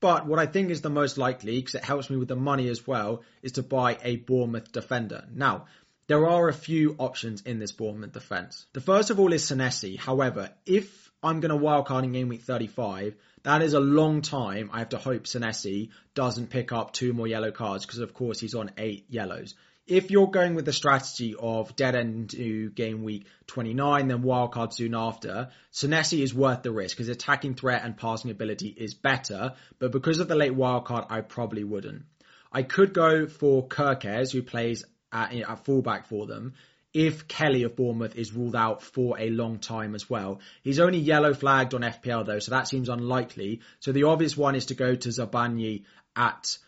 But 0.00 0.26
what 0.26 0.38
I 0.38 0.46
think 0.46 0.70
is 0.70 0.80
the 0.80 0.88
most 0.88 1.18
likely, 1.18 1.56
because 1.56 1.74
it 1.74 1.84
helps 1.84 2.08
me 2.08 2.16
with 2.16 2.28
the 2.28 2.36
money 2.36 2.68
as 2.68 2.86
well, 2.86 3.22
is 3.42 3.52
to 3.52 3.62
buy 3.62 3.98
a 4.02 4.16
Bournemouth 4.16 4.72
defender. 4.72 5.26
Now, 5.32 5.66
there 6.06 6.26
are 6.26 6.48
a 6.48 6.54
few 6.54 6.96
options 6.98 7.42
in 7.42 7.58
this 7.58 7.72
Bournemouth 7.72 8.12
defence. 8.12 8.66
The 8.72 8.80
first 8.80 9.10
of 9.10 9.20
all 9.20 9.32
is 9.32 9.44
Senesi. 9.44 9.98
However, 9.98 10.50
if 10.64 11.12
I'm 11.22 11.40
going 11.40 11.50
to 11.50 11.62
wildcard 11.62 12.04
in 12.04 12.12
game 12.12 12.28
week 12.28 12.42
35, 12.42 13.14
that 13.42 13.60
is 13.60 13.74
a 13.74 13.80
long 13.80 14.22
time. 14.22 14.70
I 14.72 14.78
have 14.78 14.88
to 14.90 14.98
hope 14.98 15.24
Senesi 15.24 15.90
doesn't 16.14 16.48
pick 16.48 16.72
up 16.72 16.92
two 16.92 17.12
more 17.12 17.26
yellow 17.26 17.50
cards 17.50 17.84
because, 17.84 18.00
of 18.00 18.14
course, 18.14 18.40
he's 18.40 18.54
on 18.54 18.70
eight 18.78 19.04
yellows 19.10 19.54
if 19.90 20.12
you're 20.12 20.28
going 20.28 20.54
with 20.54 20.64
the 20.64 20.72
strategy 20.72 21.34
of 21.36 21.74
dead 21.74 21.96
end 21.96 22.30
to 22.30 22.70
game 22.70 23.02
week 23.02 23.26
29, 23.48 24.06
then 24.06 24.22
wildcard 24.22 24.72
soon 24.72 24.94
after, 24.94 25.48
Senesi 25.72 26.22
is 26.22 26.32
worth 26.32 26.62
the 26.62 26.70
risk. 26.70 26.98
His 26.98 27.08
attacking 27.08 27.56
threat 27.56 27.82
and 27.84 27.96
passing 27.96 28.30
ability 28.30 28.68
is 28.68 28.94
better, 28.94 29.54
but 29.80 29.90
because 29.90 30.20
of 30.20 30.28
the 30.28 30.36
late 30.36 30.56
wildcard, 30.56 31.06
I 31.10 31.22
probably 31.22 31.64
wouldn't. 31.64 32.04
I 32.52 32.62
could 32.62 32.94
go 32.94 33.26
for 33.26 33.66
Kerkez, 33.66 34.32
who 34.32 34.42
plays 34.42 34.84
at, 35.10 35.34
at 35.34 35.64
fullback 35.64 36.06
for 36.06 36.24
them, 36.28 36.54
if 36.94 37.26
Kelly 37.26 37.64
of 37.64 37.74
Bournemouth 37.74 38.14
is 38.14 38.32
ruled 38.32 38.54
out 38.54 38.82
for 38.82 39.18
a 39.18 39.30
long 39.30 39.58
time 39.58 39.96
as 39.96 40.08
well. 40.08 40.38
He's 40.62 40.78
only 40.78 40.98
yellow 40.98 41.34
flagged 41.34 41.74
on 41.74 41.80
FPL 41.80 42.26
though, 42.26 42.38
so 42.38 42.52
that 42.52 42.68
seems 42.68 42.88
unlikely. 42.88 43.60
So 43.80 43.90
the 43.90 44.04
obvious 44.04 44.36
one 44.36 44.54
is 44.54 44.66
to 44.66 44.74
go 44.74 44.94
to 44.94 45.08
Zabarnyi 45.08 45.82
at 46.14 46.58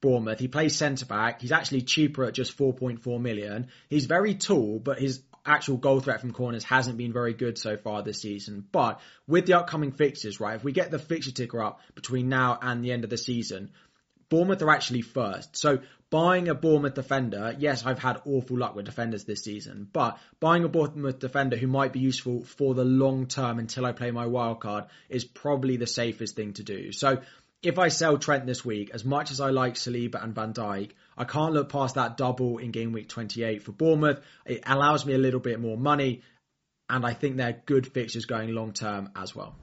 Bournemouth. 0.00 0.38
He 0.38 0.48
plays 0.48 0.76
centre 0.76 1.06
back. 1.06 1.40
He's 1.40 1.52
actually 1.52 1.82
cheaper 1.82 2.24
at 2.24 2.34
just 2.34 2.56
4.4 2.56 3.20
million. 3.20 3.68
He's 3.88 4.06
very 4.06 4.34
tall, 4.34 4.78
but 4.78 4.98
his 4.98 5.22
actual 5.44 5.76
goal 5.76 6.00
threat 6.00 6.20
from 6.20 6.32
corners 6.32 6.64
hasn't 6.64 6.98
been 6.98 7.12
very 7.12 7.34
good 7.34 7.58
so 7.58 7.76
far 7.76 8.02
this 8.02 8.20
season. 8.20 8.66
But 8.70 9.00
with 9.26 9.46
the 9.46 9.54
upcoming 9.54 9.92
fixtures, 9.92 10.40
right, 10.40 10.56
if 10.56 10.64
we 10.64 10.72
get 10.72 10.90
the 10.90 10.98
fixture 10.98 11.32
ticker 11.32 11.62
up 11.62 11.80
between 11.94 12.28
now 12.28 12.58
and 12.60 12.84
the 12.84 12.92
end 12.92 13.04
of 13.04 13.10
the 13.10 13.18
season, 13.18 13.70
Bournemouth 14.28 14.62
are 14.62 14.70
actually 14.70 15.02
first. 15.02 15.56
So 15.56 15.80
buying 16.08 16.48
a 16.48 16.54
Bournemouth 16.54 16.94
defender, 16.94 17.54
yes, 17.58 17.84
I've 17.84 17.98
had 17.98 18.22
awful 18.24 18.58
luck 18.58 18.76
with 18.76 18.84
defenders 18.84 19.24
this 19.24 19.42
season, 19.42 19.88
but 19.92 20.18
buying 20.38 20.64
a 20.64 20.68
Bournemouth 20.68 21.18
defender 21.18 21.56
who 21.56 21.66
might 21.66 21.92
be 21.92 22.00
useful 22.00 22.44
for 22.44 22.74
the 22.74 22.84
long 22.84 23.26
term 23.26 23.58
until 23.58 23.84
I 23.84 23.92
play 23.92 24.12
my 24.12 24.26
wild 24.26 24.60
card 24.60 24.84
is 25.08 25.24
probably 25.24 25.76
the 25.76 25.86
safest 25.86 26.36
thing 26.36 26.52
to 26.54 26.62
do. 26.62 26.92
So 26.92 27.22
if 27.62 27.78
I 27.78 27.88
sell 27.88 28.16
Trent 28.16 28.46
this 28.46 28.64
week, 28.64 28.90
as 28.94 29.04
much 29.04 29.30
as 29.30 29.40
I 29.40 29.50
like 29.50 29.74
Saliba 29.74 30.22
and 30.22 30.34
Van 30.34 30.54
Dijk, 30.54 30.92
I 31.16 31.24
can't 31.24 31.52
look 31.52 31.68
past 31.68 31.96
that 31.96 32.16
double 32.16 32.58
in 32.58 32.70
game 32.70 32.92
week 32.92 33.08
28 33.08 33.62
for 33.62 33.72
Bournemouth. 33.72 34.20
It 34.46 34.62
allows 34.66 35.04
me 35.04 35.14
a 35.14 35.18
little 35.18 35.40
bit 35.40 35.60
more 35.60 35.76
money, 35.76 36.22
and 36.88 37.04
I 37.04 37.12
think 37.12 37.36
they're 37.36 37.60
good 37.66 37.86
fixtures 37.86 38.24
going 38.24 38.54
long 38.54 38.72
term 38.72 39.10
as 39.14 39.34
well. 39.34 39.54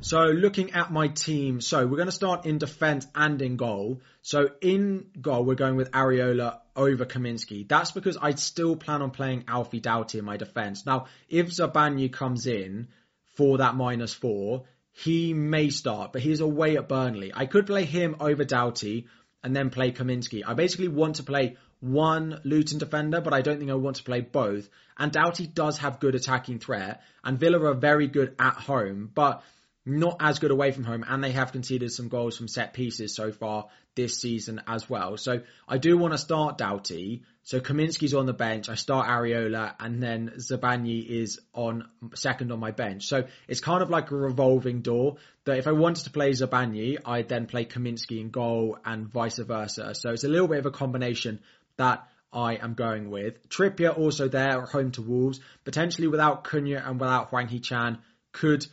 So 0.00 0.22
looking 0.22 0.72
at 0.72 0.90
my 0.90 1.08
team, 1.08 1.60
so 1.60 1.86
we're 1.86 1.96
going 1.96 2.06
to 2.06 2.12
start 2.12 2.44
in 2.44 2.58
defence 2.58 3.06
and 3.14 3.40
in 3.40 3.56
goal. 3.56 4.00
So 4.22 4.48
in 4.60 5.06
goal, 5.20 5.44
we're 5.44 5.54
going 5.54 5.76
with 5.76 5.92
Areola 5.92 6.58
over 6.74 7.04
Kaminski. 7.04 7.68
That's 7.68 7.92
because 7.92 8.16
I 8.16 8.34
still 8.34 8.74
plan 8.74 9.00
on 9.02 9.12
playing 9.12 9.44
Alfie 9.46 9.78
Doughty 9.78 10.18
in 10.18 10.24
my 10.24 10.38
defence. 10.38 10.86
Now, 10.86 11.06
if 11.28 11.50
Zabarnyi 11.50 12.12
comes 12.12 12.48
in 12.48 12.88
for 13.36 13.58
that 13.58 13.76
minus 13.76 14.12
four, 14.12 14.64
he 14.92 15.32
may 15.34 15.70
start, 15.70 16.12
but 16.12 16.22
he's 16.22 16.40
away 16.40 16.76
at 16.76 16.88
Burnley. 16.88 17.32
I 17.34 17.46
could 17.46 17.66
play 17.66 17.84
him 17.84 18.16
over 18.20 18.44
Doughty 18.44 19.06
and 19.42 19.56
then 19.56 19.70
play 19.70 19.90
Kaminski. 19.90 20.42
I 20.46 20.54
basically 20.54 20.88
want 20.88 21.16
to 21.16 21.22
play 21.22 21.56
one 21.80 22.40
Luton 22.44 22.78
defender, 22.78 23.20
but 23.20 23.32
I 23.32 23.42
don't 23.42 23.58
think 23.58 23.70
I 23.70 23.74
want 23.74 23.96
to 23.96 24.04
play 24.04 24.20
both. 24.20 24.68
And 24.96 25.10
Doughty 25.10 25.46
does 25.46 25.78
have 25.78 25.98
good 25.98 26.14
attacking 26.14 26.60
threat, 26.60 27.02
and 27.24 27.40
Villa 27.40 27.58
are 27.64 27.74
very 27.74 28.06
good 28.06 28.36
at 28.38 28.54
home, 28.54 29.10
but 29.12 29.42
not 29.84 30.18
as 30.20 30.38
good 30.38 30.52
away 30.52 30.70
from 30.70 30.84
home, 30.84 31.04
and 31.08 31.24
they 31.24 31.32
have 31.32 31.52
conceded 31.52 31.90
some 31.90 32.08
goals 32.08 32.36
from 32.36 32.46
set 32.46 32.72
pieces 32.72 33.14
so 33.14 33.32
far 33.32 33.68
this 33.94 34.18
season 34.18 34.60
as 34.66 34.88
well. 34.88 35.16
So 35.16 35.42
I 35.68 35.78
do 35.78 35.98
want 35.98 36.14
to 36.14 36.18
start 36.18 36.58
Doughty. 36.58 37.22
So 37.42 37.60
Kaminski's 37.60 38.14
on 38.14 38.26
the 38.26 38.32
bench. 38.32 38.68
I 38.68 38.74
start 38.74 39.08
Areola 39.08 39.74
and 39.80 40.02
then 40.02 40.32
Zabarnyi 40.36 41.06
is 41.06 41.40
on 41.52 41.88
second 42.14 42.52
on 42.52 42.60
my 42.60 42.70
bench. 42.70 43.06
So 43.06 43.24
it's 43.48 43.60
kind 43.60 43.82
of 43.82 43.90
like 43.90 44.10
a 44.10 44.16
revolving 44.16 44.80
door. 44.80 45.16
That 45.44 45.58
if 45.58 45.66
I 45.66 45.72
wanted 45.72 46.04
to 46.04 46.10
play 46.10 46.30
Zabarnyi, 46.30 46.98
I'd 47.04 47.28
then 47.28 47.46
play 47.46 47.64
Kaminski 47.64 48.20
in 48.20 48.30
goal, 48.30 48.78
and 48.84 49.08
vice 49.08 49.38
versa. 49.38 49.94
So 49.94 50.10
it's 50.10 50.24
a 50.24 50.28
little 50.28 50.48
bit 50.48 50.58
of 50.58 50.66
a 50.66 50.70
combination 50.70 51.40
that 51.76 52.06
I 52.32 52.54
am 52.54 52.74
going 52.74 53.10
with. 53.10 53.48
Trippier 53.48 53.96
also 53.96 54.28
there, 54.28 54.62
home 54.62 54.92
to 54.92 55.02
Wolves, 55.02 55.40
potentially 55.64 56.06
without 56.06 56.44
Cunha 56.44 56.82
and 56.88 56.98
without 56.98 57.28
Hwang 57.28 57.48
Hee-chan, 57.48 57.98
could 58.32 58.66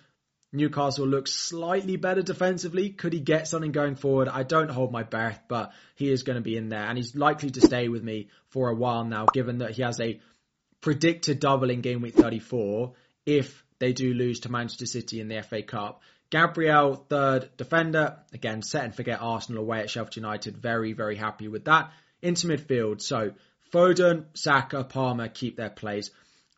Newcastle 0.51 1.05
looks 1.05 1.31
slightly 1.31 1.95
better 1.95 2.23
defensively. 2.23 2.89
Could 2.89 3.13
he 3.13 3.19
get 3.19 3.47
something 3.47 3.71
going 3.71 3.95
forward? 3.95 4.27
I 4.27 4.43
don't 4.43 4.71
hold 4.71 4.91
my 4.91 5.03
breath, 5.03 5.43
but 5.47 5.73
he 5.95 6.11
is 6.11 6.23
going 6.23 6.37
to 6.37 6.41
be 6.41 6.57
in 6.57 6.69
there 6.69 6.85
and 6.85 6.97
he's 6.97 7.15
likely 7.15 7.51
to 7.51 7.61
stay 7.61 7.87
with 7.87 8.03
me 8.03 8.29
for 8.47 8.69
a 8.69 8.75
while 8.75 9.05
now, 9.05 9.25
given 9.31 9.59
that 9.59 9.71
he 9.71 9.83
has 9.83 9.99
a 9.99 10.19
predicted 10.81 11.39
double 11.39 11.69
in 11.69 11.81
game 11.81 12.01
week 12.01 12.15
34 12.15 12.93
if 13.25 13.63
they 13.77 13.93
do 13.93 14.13
lose 14.13 14.41
to 14.41 14.51
Manchester 14.51 14.87
City 14.87 15.21
in 15.21 15.27
the 15.27 15.41
FA 15.43 15.61
Cup. 15.61 16.01
Gabriel, 16.31 16.95
third 16.95 17.49
defender. 17.57 18.17
Again, 18.33 18.61
set 18.61 18.83
and 18.83 18.95
forget 18.95 19.21
Arsenal 19.21 19.63
away 19.63 19.79
at 19.79 19.89
Sheffield 19.89 20.15
United. 20.15 20.57
Very, 20.57 20.93
very 20.93 21.15
happy 21.15 21.47
with 21.47 21.65
that. 21.65 21.91
Into 22.21 22.47
midfield. 22.47 23.01
So 23.01 23.33
Foden, 23.71 24.25
Saka, 24.33 24.83
Palmer 24.83 25.27
keep 25.27 25.57
their 25.57 25.69
place. 25.69 26.11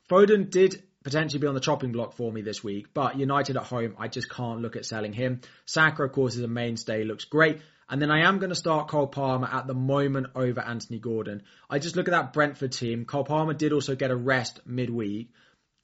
Foden 0.10 0.50
did 0.50 0.84
potentially 1.04 1.40
be 1.40 1.48
on 1.48 1.54
the 1.54 1.60
chopping 1.60 1.92
block 1.92 2.14
for 2.14 2.32
me 2.32 2.42
this 2.42 2.64
week. 2.64 2.88
But 2.94 3.18
United 3.18 3.58
at 3.58 3.64
home, 3.64 3.96
I 3.98 4.08
just 4.08 4.30
can't 4.30 4.62
look 4.62 4.76
at 4.76 4.86
selling 4.86 5.14
him. 5.14 5.42
Saka, 5.66 6.04
of 6.04 6.12
course, 6.12 6.36
is 6.36 6.44
a 6.44 6.48
mainstay, 6.48 7.04
looks 7.04 7.26
great. 7.26 7.62
And 7.90 8.02
then 8.02 8.10
I 8.10 8.28
am 8.28 8.40
going 8.40 8.52
to 8.52 8.56
start 8.56 8.88
Cole 8.88 9.08
Palmer 9.08 9.50
at 9.52 9.68
the 9.68 9.74
moment 9.74 10.28
over 10.34 10.62
Anthony 10.62 11.00
Gordon. 11.00 11.44
I 11.70 11.80
just 11.80 11.98
look 11.98 12.08
at 12.08 12.12
that 12.12 12.32
Brentford 12.32 12.72
team. 12.72 13.04
Cole 13.04 13.26
Palmer 13.26 13.54
did 13.54 13.74
also 13.74 13.96
get 13.96 14.12
a 14.12 14.16
rest 14.16 14.62
midweek. 14.66 15.30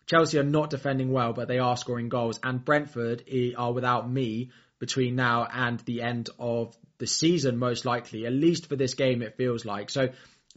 Chelsea 0.05 0.39
are 0.39 0.43
not 0.43 0.69
defending 0.69 1.11
well, 1.11 1.33
but 1.33 1.49
they 1.49 1.59
are 1.59 1.75
scoring 1.75 2.07
goals. 2.07 2.39
And 2.41 2.63
Brentford 2.63 3.25
eh, 3.29 3.51
are 3.57 3.73
without 3.73 4.09
me 4.09 4.51
between 4.79 5.15
now 5.15 5.47
and 5.51 5.79
the 5.81 6.01
end 6.01 6.29
of 6.39 6.77
the 6.97 7.07
season, 7.07 7.57
most 7.57 7.83
likely. 7.83 8.25
At 8.25 8.31
least 8.31 8.67
for 8.67 8.77
this 8.77 8.93
game, 8.93 9.21
it 9.21 9.35
feels 9.35 9.65
like. 9.65 9.89
So 9.89 10.09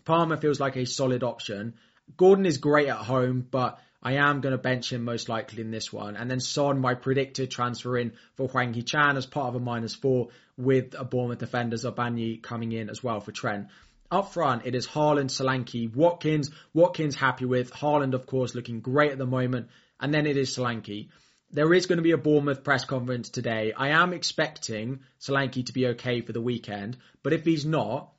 Palmer 0.05 0.37
feels 0.37 0.61
like 0.61 0.77
a 0.77 0.87
solid 0.87 1.25
option. 1.25 1.75
Gordon 2.17 2.47
is 2.47 2.59
great 2.59 2.89
at 2.89 2.97
home, 2.97 3.47
but 3.51 3.81
I 4.03 4.15
am 4.15 4.41
going 4.41 4.53
to 4.53 4.59
bench 4.59 4.93
him 4.93 5.05
most 5.05 5.29
likely 5.29 5.61
in 5.61 5.71
this 5.71 5.93
one. 5.93 6.17
And 6.17 6.31
then 6.31 6.41
Son, 6.41 6.81
my 6.81 6.95
predicted 6.95 7.51
transfer 7.51 7.99
in 7.99 8.13
for 8.35 8.49
Hwang 8.49 8.73
Hee-chan 8.73 9.17
as 9.17 9.27
part 9.27 9.49
of 9.49 9.57
a 9.57 9.61
minus 9.61 9.95
four 9.95 10.29
with 10.57 10.95
a 10.99 11.05
Bournemouth 11.05 11.39
defender, 11.39 11.77
Zabarnyi 11.77 12.43
coming 12.43 12.73
in 12.73 12.89
as 12.89 13.03
well 13.03 13.21
for 13.21 13.33
Trent. 13.33 13.69
Up 14.11 14.33
front, 14.33 14.67
it 14.67 14.75
is 14.75 14.89
Haaland, 14.89 15.31
Solanke, 15.31 15.95
Watkins. 15.95 16.51
Watkins 16.75 17.15
happy 17.15 17.45
with. 17.45 17.73
Haaland, 17.73 18.15
of 18.15 18.27
course, 18.27 18.55
looking 18.55 18.81
great 18.81 19.13
at 19.13 19.19
the 19.19 19.27
moment. 19.27 19.69
And 20.01 20.13
then 20.13 20.27
it 20.27 20.37
is 20.37 20.57
Solanke. 20.57 21.09
There 21.53 21.75
is 21.75 21.87
going 21.87 21.99
to 21.99 22.03
be 22.03 22.13
a 22.13 22.19
Bournemouth 22.19 22.65
press 22.65 22.85
conference 22.85 23.29
today. 23.29 23.73
I 23.77 23.89
am 23.89 24.13
expecting 24.13 25.01
Solanke 25.21 25.67
to 25.67 25.73
be 25.73 25.89
okay 25.89 26.23
for 26.23 26.33
the 26.33 26.41
weekend. 26.41 26.97
But 27.23 27.35
if 27.35 27.45
he's 27.45 27.67
not, 27.67 28.13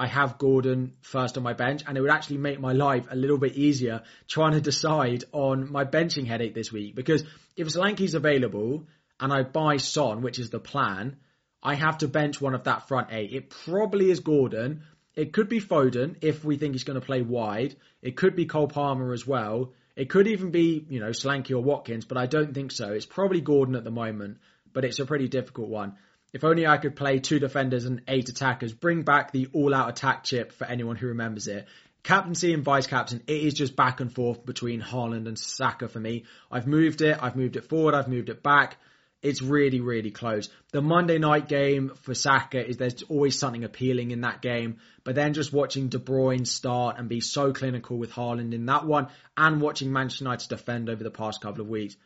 I 0.00 0.06
have 0.06 0.38
Gordon 0.38 0.92
first 1.00 1.36
on 1.36 1.42
my 1.42 1.54
bench, 1.54 1.82
and 1.84 1.98
it 1.98 2.00
would 2.00 2.12
actually 2.12 2.38
make 2.38 2.60
my 2.60 2.72
life 2.72 3.06
a 3.10 3.16
little 3.16 3.36
bit 3.36 3.56
easier 3.56 4.02
trying 4.28 4.52
to 4.52 4.60
decide 4.60 5.24
on 5.32 5.72
my 5.72 5.84
benching 5.84 6.24
headache 6.24 6.54
this 6.54 6.70
week. 6.70 6.94
Because 6.94 7.24
if 7.56 7.66
Solanke's 7.66 8.14
available 8.14 8.86
and 9.18 9.32
I 9.32 9.42
buy 9.42 9.78
Son, 9.78 10.22
which 10.22 10.38
is 10.38 10.50
the 10.50 10.60
plan, 10.60 11.16
I 11.60 11.74
have 11.74 11.98
to 11.98 12.08
bench 12.08 12.40
one 12.40 12.54
of 12.54 12.64
that 12.64 12.86
front 12.86 13.08
eight. 13.10 13.32
It 13.32 13.50
probably 13.50 14.12
is 14.12 14.20
Gordon. 14.20 14.84
It 15.16 15.32
could 15.32 15.48
be 15.48 15.60
Foden 15.60 16.18
if 16.20 16.44
we 16.44 16.56
think 16.56 16.74
he's 16.74 16.84
going 16.84 17.00
to 17.00 17.04
play 17.04 17.22
wide. 17.22 17.74
It 18.00 18.16
could 18.16 18.36
be 18.36 18.46
Cole 18.46 18.68
Palmer 18.68 19.12
as 19.12 19.26
well. 19.26 19.72
It 19.96 20.08
could 20.08 20.28
even 20.28 20.52
be, 20.52 20.86
you 20.88 21.00
know, 21.00 21.10
Solanke 21.10 21.50
or 21.50 21.58
Watkins, 21.58 22.04
but 22.04 22.16
I 22.16 22.26
don't 22.26 22.54
think 22.54 22.70
so. 22.70 22.92
It's 22.92 23.04
probably 23.04 23.40
Gordon 23.40 23.74
at 23.74 23.82
the 23.82 23.90
moment, 23.90 24.38
but 24.72 24.84
it's 24.84 25.00
a 25.00 25.06
pretty 25.06 25.26
difficult 25.26 25.68
one. 25.68 25.96
If 26.32 26.44
only 26.44 26.66
I 26.66 26.76
could 26.76 26.94
play 26.94 27.18
two 27.20 27.38
defenders 27.38 27.86
and 27.86 28.02
eight 28.06 28.28
attackers, 28.28 28.72
bring 28.72 29.02
back 29.02 29.32
the 29.32 29.48
all-out 29.52 29.88
attack 29.88 30.24
chip 30.24 30.52
for 30.52 30.66
anyone 30.66 30.96
who 30.96 31.06
remembers 31.08 31.48
it. 31.48 31.66
Captaincy 32.02 32.52
and 32.52 32.62
vice 32.62 32.86
captain, 32.86 33.22
it 33.26 33.42
is 33.42 33.54
just 33.54 33.74
back 33.74 34.00
and 34.00 34.12
forth 34.12 34.44
between 34.44 34.80
Haaland 34.80 35.26
and 35.26 35.38
Saka 35.38 35.88
for 35.88 35.98
me. 35.98 36.24
I've 36.50 36.66
moved 36.66 37.00
it, 37.00 37.18
I've 37.20 37.36
moved 37.36 37.56
it 37.56 37.64
forward, 37.64 37.94
I've 37.94 38.08
moved 38.08 38.28
it 38.28 38.42
back. 38.42 38.76
It's 39.20 39.42
really, 39.42 39.80
really 39.80 40.12
close. 40.12 40.48
The 40.70 40.80
Monday 40.80 41.18
night 41.18 41.48
game 41.48 41.92
for 42.02 42.14
Saka 42.14 42.64
is 42.64 42.76
there's 42.76 43.02
always 43.04 43.36
something 43.36 43.64
appealing 43.64 44.12
in 44.12 44.20
that 44.20 44.42
game, 44.42 44.76
but 45.02 45.16
then 45.16 45.34
just 45.34 45.52
watching 45.52 45.88
De 45.88 45.98
Bruyne 45.98 46.46
start 46.46 46.98
and 46.98 47.08
be 47.08 47.20
so 47.20 47.52
clinical 47.52 47.98
with 47.98 48.12
Haaland 48.12 48.54
in 48.54 48.66
that 48.66 48.86
one, 48.86 49.08
and 49.36 49.60
watching 49.60 49.92
Manchester 49.92 50.24
United 50.24 50.48
defend 50.48 50.88
over 50.88 51.02
the 51.02 51.10
past 51.10 51.40
couple 51.40 51.62
of 51.62 51.68
weeks. 51.68 51.96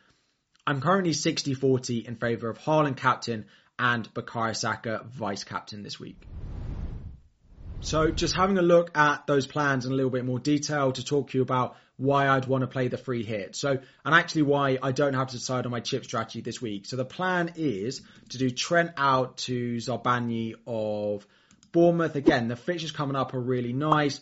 I'm 0.65 0.81
currently 0.81 1.11
60-40 1.11 2.07
in 2.07 2.15
favour 2.15 2.49
of 2.49 2.57
Haaland 2.57 2.97
captain 2.97 3.45
and 3.79 4.11
Bukayo 4.13 4.55
Saka 4.55 5.05
vice 5.05 5.43
captain 5.43 5.83
this 5.83 5.99
week. 5.99 6.21
So 7.81 8.11
just 8.11 8.33
having 8.35 8.57
a 8.57 8.61
look 8.61 8.97
at 8.97 9.27
those 9.27 9.45
plans 9.45 9.85
in 9.85 9.91
a 9.91 9.95
little 9.95 10.11
bit 10.11 10.23
more 10.23 10.39
detail 10.39 10.93
to 10.93 11.03
talk 11.03 11.31
to 11.31 11.37
you 11.37 11.41
about 11.41 11.75
why 11.97 12.27
I'd 12.27 12.45
want 12.45 12.61
to 12.61 12.67
play 12.67 12.87
the 12.87 12.97
free 12.97 13.23
hit. 13.23 13.55
So, 13.55 13.71
and 13.71 14.15
actually 14.15 14.43
why 14.43 14.79
I 14.81 14.91
don't 14.91 15.13
have 15.13 15.27
to 15.27 15.37
decide 15.37 15.65
on 15.65 15.71
my 15.71 15.79
chip 15.79 16.05
strategy 16.05 16.41
this 16.41 16.61
week. 16.61 16.85
So 16.85 16.95
the 16.95 17.05
plan 17.05 17.53
is 17.55 18.01
to 18.29 18.37
do 18.37 18.49
Trent 18.49 18.91
out 18.97 19.37
to 19.39 19.75
Zabarnyi 19.75 20.55
of 20.65 21.27
Bournemouth. 21.71 22.15
Again, 22.15 22.47
the 22.47 22.55
fixtures 22.55 22.91
coming 22.91 23.15
up 23.15 23.33
are 23.33 23.39
really 23.39 23.73
nice. 23.73 24.21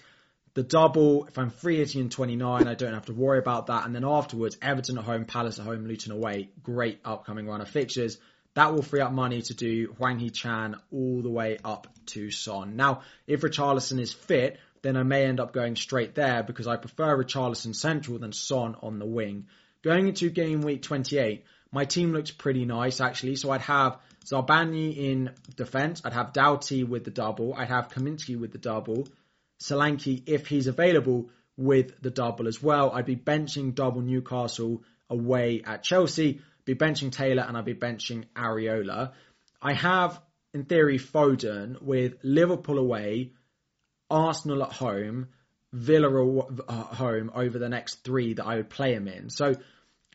The 0.54 0.64
double, 0.64 1.26
if 1.28 1.38
I'm 1.38 1.50
free 1.50 1.78
hitting 1.78 2.02
in 2.02 2.10
29, 2.10 2.68
I 2.68 2.74
don't 2.74 2.94
have 2.94 3.06
to 3.06 3.14
worry 3.14 3.40
about 3.40 3.68
that. 3.68 3.86
And 3.86 3.96
then 3.96 4.04
afterwards, 4.04 4.58
Everton 4.62 4.98
at 4.98 5.06
home, 5.06 5.24
Palace 5.26 5.60
at 5.60 5.66
home, 5.66 5.86
Luton 5.86 6.12
away. 6.12 6.50
Great 6.62 7.00
upcoming 7.06 7.48
run 7.48 7.62
of 7.62 7.70
fixtures. 7.70 8.18
That 8.54 8.74
will 8.74 8.82
free 8.82 9.00
up 9.00 9.12
money 9.12 9.42
to 9.44 9.54
do 9.54 9.94
Hwang 9.98 10.20
Hee-chan 10.20 10.76
all 10.92 11.22
the 11.22 11.30
way 11.30 11.58
up 11.64 11.88
to 12.08 12.32
Son. 12.32 12.76
Now, 12.76 13.02
if 13.28 13.42
Richarlison 13.42 14.00
is 14.00 14.12
fit, 14.14 14.60
then 14.82 14.98
I 14.98 15.04
may 15.04 15.26
end 15.26 15.40
up 15.40 15.54
going 15.54 15.76
straight 15.76 16.16
there 16.16 16.44
because 16.44 16.68
I 16.68 16.76
prefer 16.76 17.18
Richarlison 17.24 17.76
central 17.76 18.20
than 18.20 18.34
Son 18.34 18.76
on 18.82 19.00
the 19.00 19.06
wing. 19.06 19.48
Going 19.84 20.08
into 20.08 20.30
game 20.30 20.62
week 20.62 20.82
28, 20.82 21.46
my 21.72 21.86
team 21.86 22.12
looks 22.12 22.32
pretty 22.32 22.66
nice 22.66 23.00
actually. 23.00 23.36
So 23.36 23.52
I'd 23.52 23.62
have 23.62 24.00
Zabarnyi 24.26 24.98
in 24.98 25.32
defence. 25.56 26.02
I'd 26.04 26.14
have 26.14 26.34
Doughty 26.34 26.84
with 26.84 27.06
the 27.06 27.12
double. 27.12 27.54
I'd 27.54 27.70
have 27.70 27.90
Kaminski 27.90 28.38
with 28.40 28.52
the 28.52 28.58
double. 28.58 29.08
Solanke, 29.62 30.24
if 30.26 30.48
he's 30.48 30.68
available, 30.68 31.30
with 31.58 32.02
the 32.02 32.10
double 32.10 32.48
as 32.48 32.62
well. 32.62 32.92
I'd 32.92 33.06
be 33.06 33.16
benching 33.16 33.76
double 33.76 34.02
Newcastle 34.02 34.84
away 35.10 35.62
at 35.66 35.84
Chelsea 35.84 36.42
be 36.66 36.76
benching 36.76 37.12
Taylor 37.12 37.44
and 37.44 37.58
I'll 37.58 37.64
be 37.64 37.74
benching 37.74 38.26
Areola. 38.36 39.12
I 39.62 39.74
have, 39.74 40.20
in 40.54 40.66
theory, 40.66 40.98
Foden 40.98 41.82
with 41.82 42.16
Liverpool 42.24 42.78
away, 42.78 43.34
Arsenal 44.10 44.64
at 44.64 44.74
home, 44.74 45.30
Villa 45.74 46.10
at 46.10 46.60
uh, 46.68 46.74
home 46.74 47.32
over 47.34 47.58
the 47.58 47.70
next 47.70 48.04
three 48.04 48.34
that 48.34 48.46
I 48.46 48.58
would 48.58 48.70
play 48.70 48.94
him 48.94 49.08
in. 49.08 49.30
So, 49.30 49.56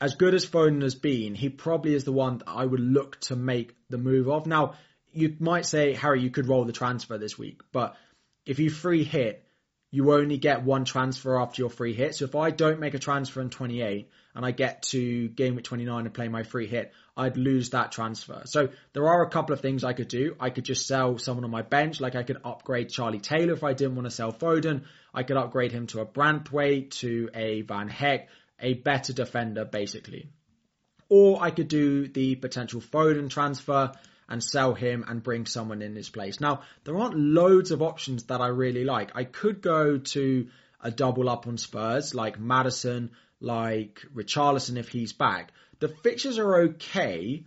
as 0.01 0.15
good 0.15 0.35
as 0.35 0.45
Foden 0.45 0.83
has 0.83 0.95
been, 0.95 1.35
he 1.35 1.49
probably 1.49 1.95
is 1.95 2.05
the 2.05 2.13
one 2.13 2.39
that 2.39 2.49
I 2.49 2.67
would 2.67 2.81
look 2.81 3.19
to 3.23 3.37
make 3.37 3.75
the 3.89 3.97
move 3.97 4.29
of. 4.29 4.47
Now, 4.47 4.75
you 5.13 5.35
might 5.41 5.65
say, 5.65 5.95
Harry, 5.95 6.21
you 6.21 6.31
could 6.31 6.49
roll 6.49 6.65
the 6.65 6.73
transfer 6.73 7.17
this 7.17 7.39
week, 7.39 7.63
but 7.73 7.97
if 8.45 8.59
you 8.59 8.69
free 8.69 9.05
hit, 9.05 9.46
you 9.97 10.13
only 10.13 10.37
get 10.37 10.63
one 10.63 10.85
transfer 10.85 11.41
after 11.41 11.63
your 11.63 11.71
free 11.71 11.95
hit. 11.95 12.15
So 12.15 12.27
if 12.27 12.35
I 12.35 12.51
don't 12.51 12.81
make 12.81 12.93
a 12.93 12.99
transfer 12.99 13.41
in 13.41 13.49
28, 13.49 14.11
and 14.35 14.45
I 14.45 14.51
get 14.51 14.83
to 14.91 15.29
game 15.29 15.55
week 15.55 15.65
29 15.65 16.05
and 16.05 16.13
play 16.13 16.29
my 16.29 16.43
free 16.43 16.67
hit, 16.67 16.93
I'd 17.17 17.39
lose 17.39 17.71
that 17.71 17.93
transfer. 17.93 18.43
So 18.45 18.69
there 18.93 19.09
are 19.09 19.23
a 19.23 19.31
couple 19.31 19.55
of 19.55 19.63
things 19.63 19.85
I 19.85 19.95
could 19.95 20.09
do. 20.09 20.37
I 20.39 20.51
could 20.51 20.67
just 20.67 20.87
sell 20.87 21.17
someone 21.17 21.45
on 21.45 21.51
my 21.51 21.63
bench, 21.63 21.99
like 21.99 22.15
I 22.15 22.25
could 22.25 22.37
upgrade 22.45 22.91
Charlie 22.91 23.21
Taylor 23.21 23.55
if 23.55 23.65
I 23.65 23.73
didn't 23.73 23.95
want 23.95 24.05
to 24.05 24.11
sell 24.11 24.35
Foden. 24.35 24.83
I 25.15 25.23
could 25.23 25.39
upgrade 25.39 25.73
him 25.73 25.87
to 25.87 26.01
a 26.01 26.07
Branthwaite, 26.07 26.91
to 27.01 27.31
a 27.33 27.63
Van 27.63 27.89
Hecke, 27.89 28.27
a 28.61 28.75
better 28.75 29.15
defender 29.15 29.65
basically. 29.65 30.29
Or 31.09 31.43
I 31.43 31.51
could 31.53 31.69
do 31.69 32.07
the 32.07 32.35
potential 32.35 32.83
Foden 32.83 33.31
transfer 33.31 33.93
and 34.29 34.43
sell 34.43 34.75
him 34.75 35.05
and 35.07 35.23
bring 35.23 35.47
someone 35.47 35.83
in 35.83 35.95
his 35.95 36.09
place. 36.09 36.41
Now, 36.41 36.63
there 36.85 36.97
aren't 36.97 37.19
loads 37.19 37.71
of 37.71 37.83
options 37.83 38.25
that 38.25 38.41
I 38.41 38.49
really 38.49 38.85
like. 38.85 39.13
I 39.15 39.25
could 39.25 39.63
go 39.63 39.99
to 39.99 40.49
a 40.81 40.91
double 40.91 41.29
up 41.29 41.47
on 41.47 41.59
Spurs 41.59 42.15
like 42.15 42.39
Maddison, 42.39 43.11
like 43.41 44.05
Richarlison 44.15 44.77
if 44.77 44.89
he's 44.89 45.13
back. 45.13 45.53
The 45.79 45.89
fixtures 45.89 46.39
are 46.39 46.57
okay 46.63 47.45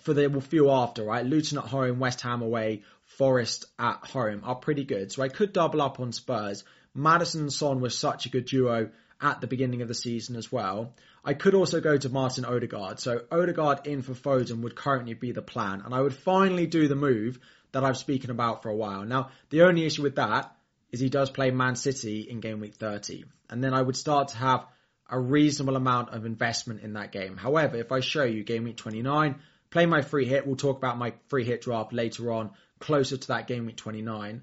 for 0.00 0.14
the 0.14 0.40
few 0.40 0.70
after, 0.70 1.04
right? 1.04 1.24
Luton 1.26 1.58
at 1.58 1.64
home, 1.64 1.98
West 1.98 2.20
Ham 2.22 2.42
away, 2.42 2.82
Forest 3.04 3.64
at 3.78 4.04
home 4.04 4.42
are 4.44 4.54
pretty 4.54 4.84
good. 4.84 5.10
So 5.10 5.22
I 5.22 5.28
could 5.28 5.52
double 5.52 5.82
up 5.82 5.98
on 5.98 6.12
Spurs. 6.12 6.64
Maddison 6.94 7.42
and 7.42 7.52
Son 7.52 7.80
was 7.80 7.96
such 7.96 8.26
a 8.26 8.28
good 8.28 8.44
duo 8.44 8.90
at 9.20 9.40
the 9.40 9.46
beginning 9.46 9.82
of 9.82 9.88
the 9.88 9.94
season 9.94 10.36
as 10.36 10.50
well. 10.52 10.94
I 11.24 11.34
could 11.34 11.54
also 11.54 11.80
go 11.80 11.96
to 11.96 12.08
Martin 12.08 12.44
Odegaard. 12.44 13.00
So 13.00 13.22
Odegaard 13.30 13.86
in 13.86 14.02
for 14.02 14.12
Foden 14.12 14.62
would 14.62 14.76
currently 14.76 15.14
be 15.14 15.32
the 15.32 15.42
plan. 15.42 15.82
And 15.84 15.94
I 15.94 16.00
would 16.00 16.14
finally 16.14 16.66
do 16.66 16.88
the 16.88 16.94
move 16.94 17.38
that 17.72 17.84
I've 17.84 17.96
spoken 17.96 18.30
about 18.30 18.62
for 18.62 18.70
a 18.70 18.76
while. 18.76 19.04
Now, 19.04 19.30
the 19.50 19.62
only 19.62 19.84
issue 19.84 20.02
with 20.02 20.16
that 20.16 20.54
is 20.90 21.00
he 21.00 21.08
does 21.08 21.30
play 21.30 21.50
Man 21.50 21.76
City 21.76 22.22
in 22.22 22.40
game 22.40 22.60
week 22.60 22.76
30. 22.76 23.24
And 23.50 23.62
then 23.62 23.74
I 23.74 23.82
would 23.82 23.96
start 23.96 24.28
to 24.28 24.36
have 24.38 24.66
a 25.10 25.18
reasonable 25.18 25.76
amount 25.76 26.10
of 26.10 26.26
investment 26.26 26.82
in 26.82 26.94
that 26.94 27.12
game. 27.12 27.36
However, 27.36 27.76
if 27.76 27.92
I 27.92 28.00
show 28.00 28.24
you 28.24 28.44
game 28.44 28.64
week 28.64 28.76
29, 28.76 29.36
play 29.70 29.86
my 29.86 30.02
free 30.02 30.26
hit, 30.26 30.46
we'll 30.46 30.56
talk 30.56 30.76
about 30.76 30.98
my 30.98 31.14
free 31.28 31.44
hit 31.44 31.62
draft 31.62 31.92
later 31.92 32.32
on, 32.32 32.50
closer 32.78 33.16
to 33.16 33.28
that 33.28 33.46
game 33.46 33.66
week 33.66 33.76
29. 33.76 34.42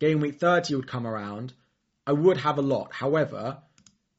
Game 0.00 0.20
week 0.20 0.38
30 0.38 0.74
would 0.74 0.88
come 0.88 1.06
around. 1.06 1.52
I 2.06 2.12
would 2.12 2.36
have 2.38 2.58
a 2.58 2.62
lot. 2.62 2.92
However, 2.92 3.58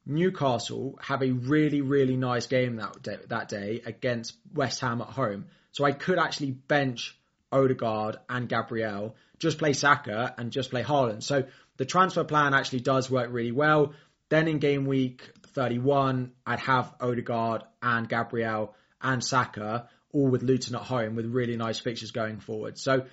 Newcastle 0.05 0.99
have 1.01 1.21
a 1.23 1.31
really, 1.31 1.81
really 1.81 2.17
nice 2.17 2.47
game 2.47 2.77
that 2.77 3.01
day, 3.01 3.17
that 3.29 3.49
day 3.49 3.81
against 3.85 4.35
West 4.53 4.81
Ham 4.81 5.01
at 5.01 5.07
home. 5.07 5.45
So 5.71 5.83
I 5.83 5.91
could 5.91 6.19
actually 6.19 6.51
bench 6.51 7.17
Odegaard 7.51 8.17
and 8.29 8.47
Gabriel, 8.47 9.15
just 9.39 9.57
play 9.57 9.73
Saka 9.73 10.33
and 10.37 10.51
just 10.51 10.69
play 10.69 10.83
Haaland. 10.83 11.23
So 11.23 11.45
the 11.77 11.85
transfer 11.85 12.23
plan 12.23 12.53
actually 12.53 12.81
does 12.81 13.09
work 13.09 13.29
really 13.31 13.51
well. 13.51 13.93
Then 14.29 14.47
in 14.47 14.59
game 14.59 14.85
week 14.85 15.29
31, 15.47 16.31
I'd 16.45 16.59
have 16.59 16.93
Odegaard 16.99 17.63
and 17.81 18.07
Gabriel 18.07 18.75
and 19.01 19.23
Saka 19.23 19.89
all 20.11 20.27
with 20.27 20.43
Luton 20.43 20.75
at 20.75 20.81
home 20.81 21.15
with 21.15 21.25
really 21.25 21.57
nice 21.57 21.77
fixtures 21.77 22.11
going 22.11 22.39
forward. 22.39 22.77
So 22.77 23.05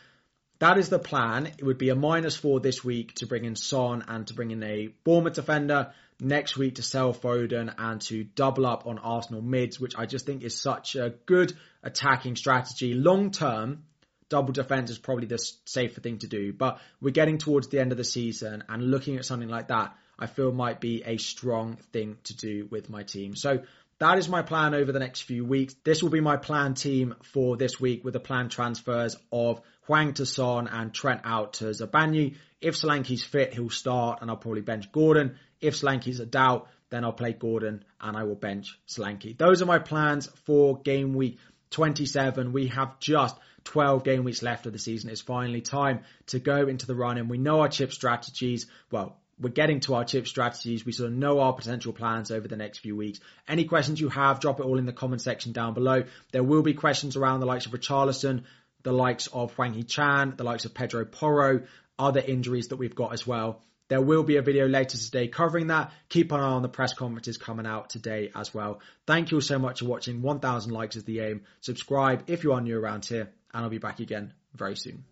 that 0.62 0.78
is 0.78 0.88
the 0.88 0.98
plan. 1.00 1.46
It 1.58 1.64
would 1.64 1.76
be 1.76 1.88
a 1.88 1.96
minus 1.96 2.36
four 2.36 2.60
this 2.60 2.84
week 2.84 3.14
to 3.16 3.26
bring 3.26 3.44
in 3.44 3.56
Son 3.56 4.04
and 4.06 4.24
to 4.28 4.34
bring 4.34 4.52
in 4.52 4.62
a 4.62 4.90
Bournemouth 5.02 5.34
defender. 5.34 5.92
Next 6.20 6.56
week 6.56 6.76
to 6.76 6.82
sell 6.82 7.12
Foden 7.12 7.74
and 7.76 8.00
to 8.02 8.22
double 8.22 8.64
up 8.64 8.86
on 8.86 8.98
Arsenal 8.98 9.42
mids, 9.42 9.80
which 9.80 9.94
I 9.98 10.06
just 10.06 10.24
think 10.24 10.44
is 10.44 10.60
such 10.60 10.94
a 10.94 11.14
good 11.26 11.52
attacking 11.82 12.36
strategy. 12.36 12.94
Long 12.94 13.32
term, 13.32 13.82
double 14.28 14.52
defense 14.52 14.90
is 14.90 14.98
probably 14.98 15.26
the 15.26 15.38
safer 15.64 16.00
thing 16.00 16.18
to 16.18 16.28
do. 16.28 16.52
But 16.52 16.78
we're 17.00 17.10
getting 17.10 17.38
towards 17.38 17.66
the 17.66 17.80
end 17.80 17.90
of 17.90 17.98
the 17.98 18.04
season 18.04 18.62
and 18.68 18.88
looking 18.88 19.16
at 19.16 19.24
something 19.24 19.48
like 19.48 19.66
that 19.66 19.96
I 20.16 20.26
feel 20.26 20.52
might 20.52 20.80
be 20.80 21.02
a 21.04 21.16
strong 21.16 21.74
thing 21.92 22.18
to 22.24 22.36
do 22.36 22.68
with 22.70 22.88
my 22.88 23.02
team. 23.02 23.34
So 23.34 23.62
that 23.98 24.18
is 24.18 24.28
my 24.28 24.42
plan 24.42 24.74
over 24.74 24.92
the 24.92 25.00
next 25.00 25.22
few 25.22 25.44
weeks. 25.44 25.74
This 25.82 26.02
will 26.02 26.10
be 26.10 26.20
my 26.20 26.36
plan 26.36 26.74
team 26.74 27.16
for 27.32 27.56
this 27.56 27.80
week 27.80 28.04
with 28.04 28.14
the 28.14 28.20
planned 28.20 28.52
transfers 28.52 29.16
of 29.32 29.60
Hwang 29.86 30.14
to 30.14 30.26
Son 30.26 30.68
and 30.68 30.92
Trent 30.94 31.22
out 31.24 31.54
to 31.54 31.66
Zabarnyi. 31.66 32.36
If 32.60 32.76
Solanke's 32.76 33.24
fit, 33.24 33.52
he'll 33.54 33.70
start 33.70 34.20
and 34.20 34.30
I'll 34.30 34.36
probably 34.36 34.60
bench 34.60 34.92
Gordon. 34.92 35.36
If 35.60 35.74
Solanke's 35.74 36.20
a 36.20 36.26
doubt, 36.26 36.68
then 36.90 37.04
I'll 37.04 37.12
play 37.12 37.32
Gordon 37.32 37.84
and 38.00 38.16
I 38.16 38.24
will 38.24 38.36
bench 38.36 38.78
Solanke. 38.86 39.36
Those 39.36 39.62
are 39.62 39.66
my 39.66 39.78
plans 39.78 40.28
for 40.44 40.78
game 40.78 41.14
week 41.14 41.38
27. 41.70 42.52
We 42.52 42.68
have 42.68 43.00
just 43.00 43.36
12 43.64 44.04
game 44.04 44.24
weeks 44.24 44.42
left 44.42 44.66
of 44.66 44.72
the 44.72 44.78
season. 44.78 45.10
It's 45.10 45.20
finally 45.20 45.62
time 45.62 46.00
to 46.26 46.38
go 46.38 46.68
into 46.68 46.86
the 46.86 46.94
run 46.94 47.18
and 47.18 47.30
we 47.30 47.38
know 47.38 47.60
our 47.60 47.68
chip 47.68 47.92
strategies. 47.92 48.66
Well, 48.90 49.16
we're 49.40 49.48
getting 49.48 49.80
to 49.80 49.94
our 49.94 50.04
chip 50.04 50.28
strategies. 50.28 50.84
We 50.84 50.92
sort 50.92 51.10
of 51.10 51.16
know 51.16 51.40
our 51.40 51.52
potential 51.52 51.92
plans 51.92 52.30
over 52.30 52.46
the 52.46 52.56
next 52.56 52.78
few 52.78 52.94
weeks. 52.94 53.18
Any 53.48 53.64
questions 53.64 54.00
you 54.00 54.08
have, 54.10 54.40
drop 54.40 54.60
it 54.60 54.66
all 54.66 54.78
in 54.78 54.86
the 54.86 54.92
comment 54.92 55.22
section 55.22 55.52
down 55.52 55.74
below. 55.74 56.04
There 56.30 56.44
will 56.44 56.62
be 56.62 56.74
questions 56.74 57.16
around 57.16 57.40
the 57.40 57.46
likes 57.46 57.66
of 57.66 57.72
Richarlison, 57.72 58.44
the 58.82 58.92
likes 58.92 59.26
of 59.28 59.52
Hwang 59.54 59.74
Hee-chan, 59.74 60.34
the 60.36 60.44
likes 60.44 60.64
of 60.64 60.74
Pedro 60.74 61.04
Porro, 61.04 61.62
other 61.98 62.20
injuries 62.20 62.68
that 62.68 62.76
we've 62.76 62.94
got 62.94 63.12
as 63.12 63.26
well. 63.26 63.62
There 63.88 64.00
will 64.00 64.22
be 64.22 64.36
a 64.36 64.42
video 64.42 64.66
later 64.66 64.96
today 64.96 65.28
covering 65.28 65.66
that. 65.66 65.92
Keep 66.08 66.32
an 66.32 66.40
eye 66.40 66.44
on 66.44 66.62
the 66.62 66.68
press 66.68 66.94
conferences 66.94 67.36
coming 67.36 67.66
out 67.66 67.90
today 67.90 68.30
as 68.34 68.54
well. 68.54 68.80
Thank 69.06 69.30
you 69.30 69.36
all 69.36 69.42
so 69.42 69.58
much 69.58 69.80
for 69.80 69.84
watching. 69.84 70.22
1000 70.22 70.72
likes 70.72 70.96
is 70.96 71.04
the 71.04 71.20
aim. 71.20 71.42
Subscribe 71.60 72.24
if 72.26 72.42
you 72.42 72.54
are 72.54 72.60
new 72.60 72.78
around 72.78 73.04
here, 73.04 73.30
and 73.52 73.64
I'll 73.64 73.68
be 73.68 73.78
back 73.78 74.00
again 74.00 74.32
very 74.54 74.76
soon. 74.76 75.04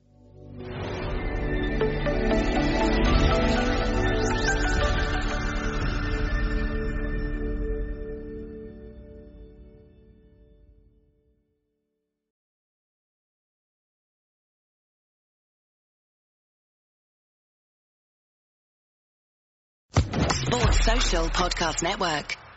Podcast 21.18 21.82
Network. 21.82 22.49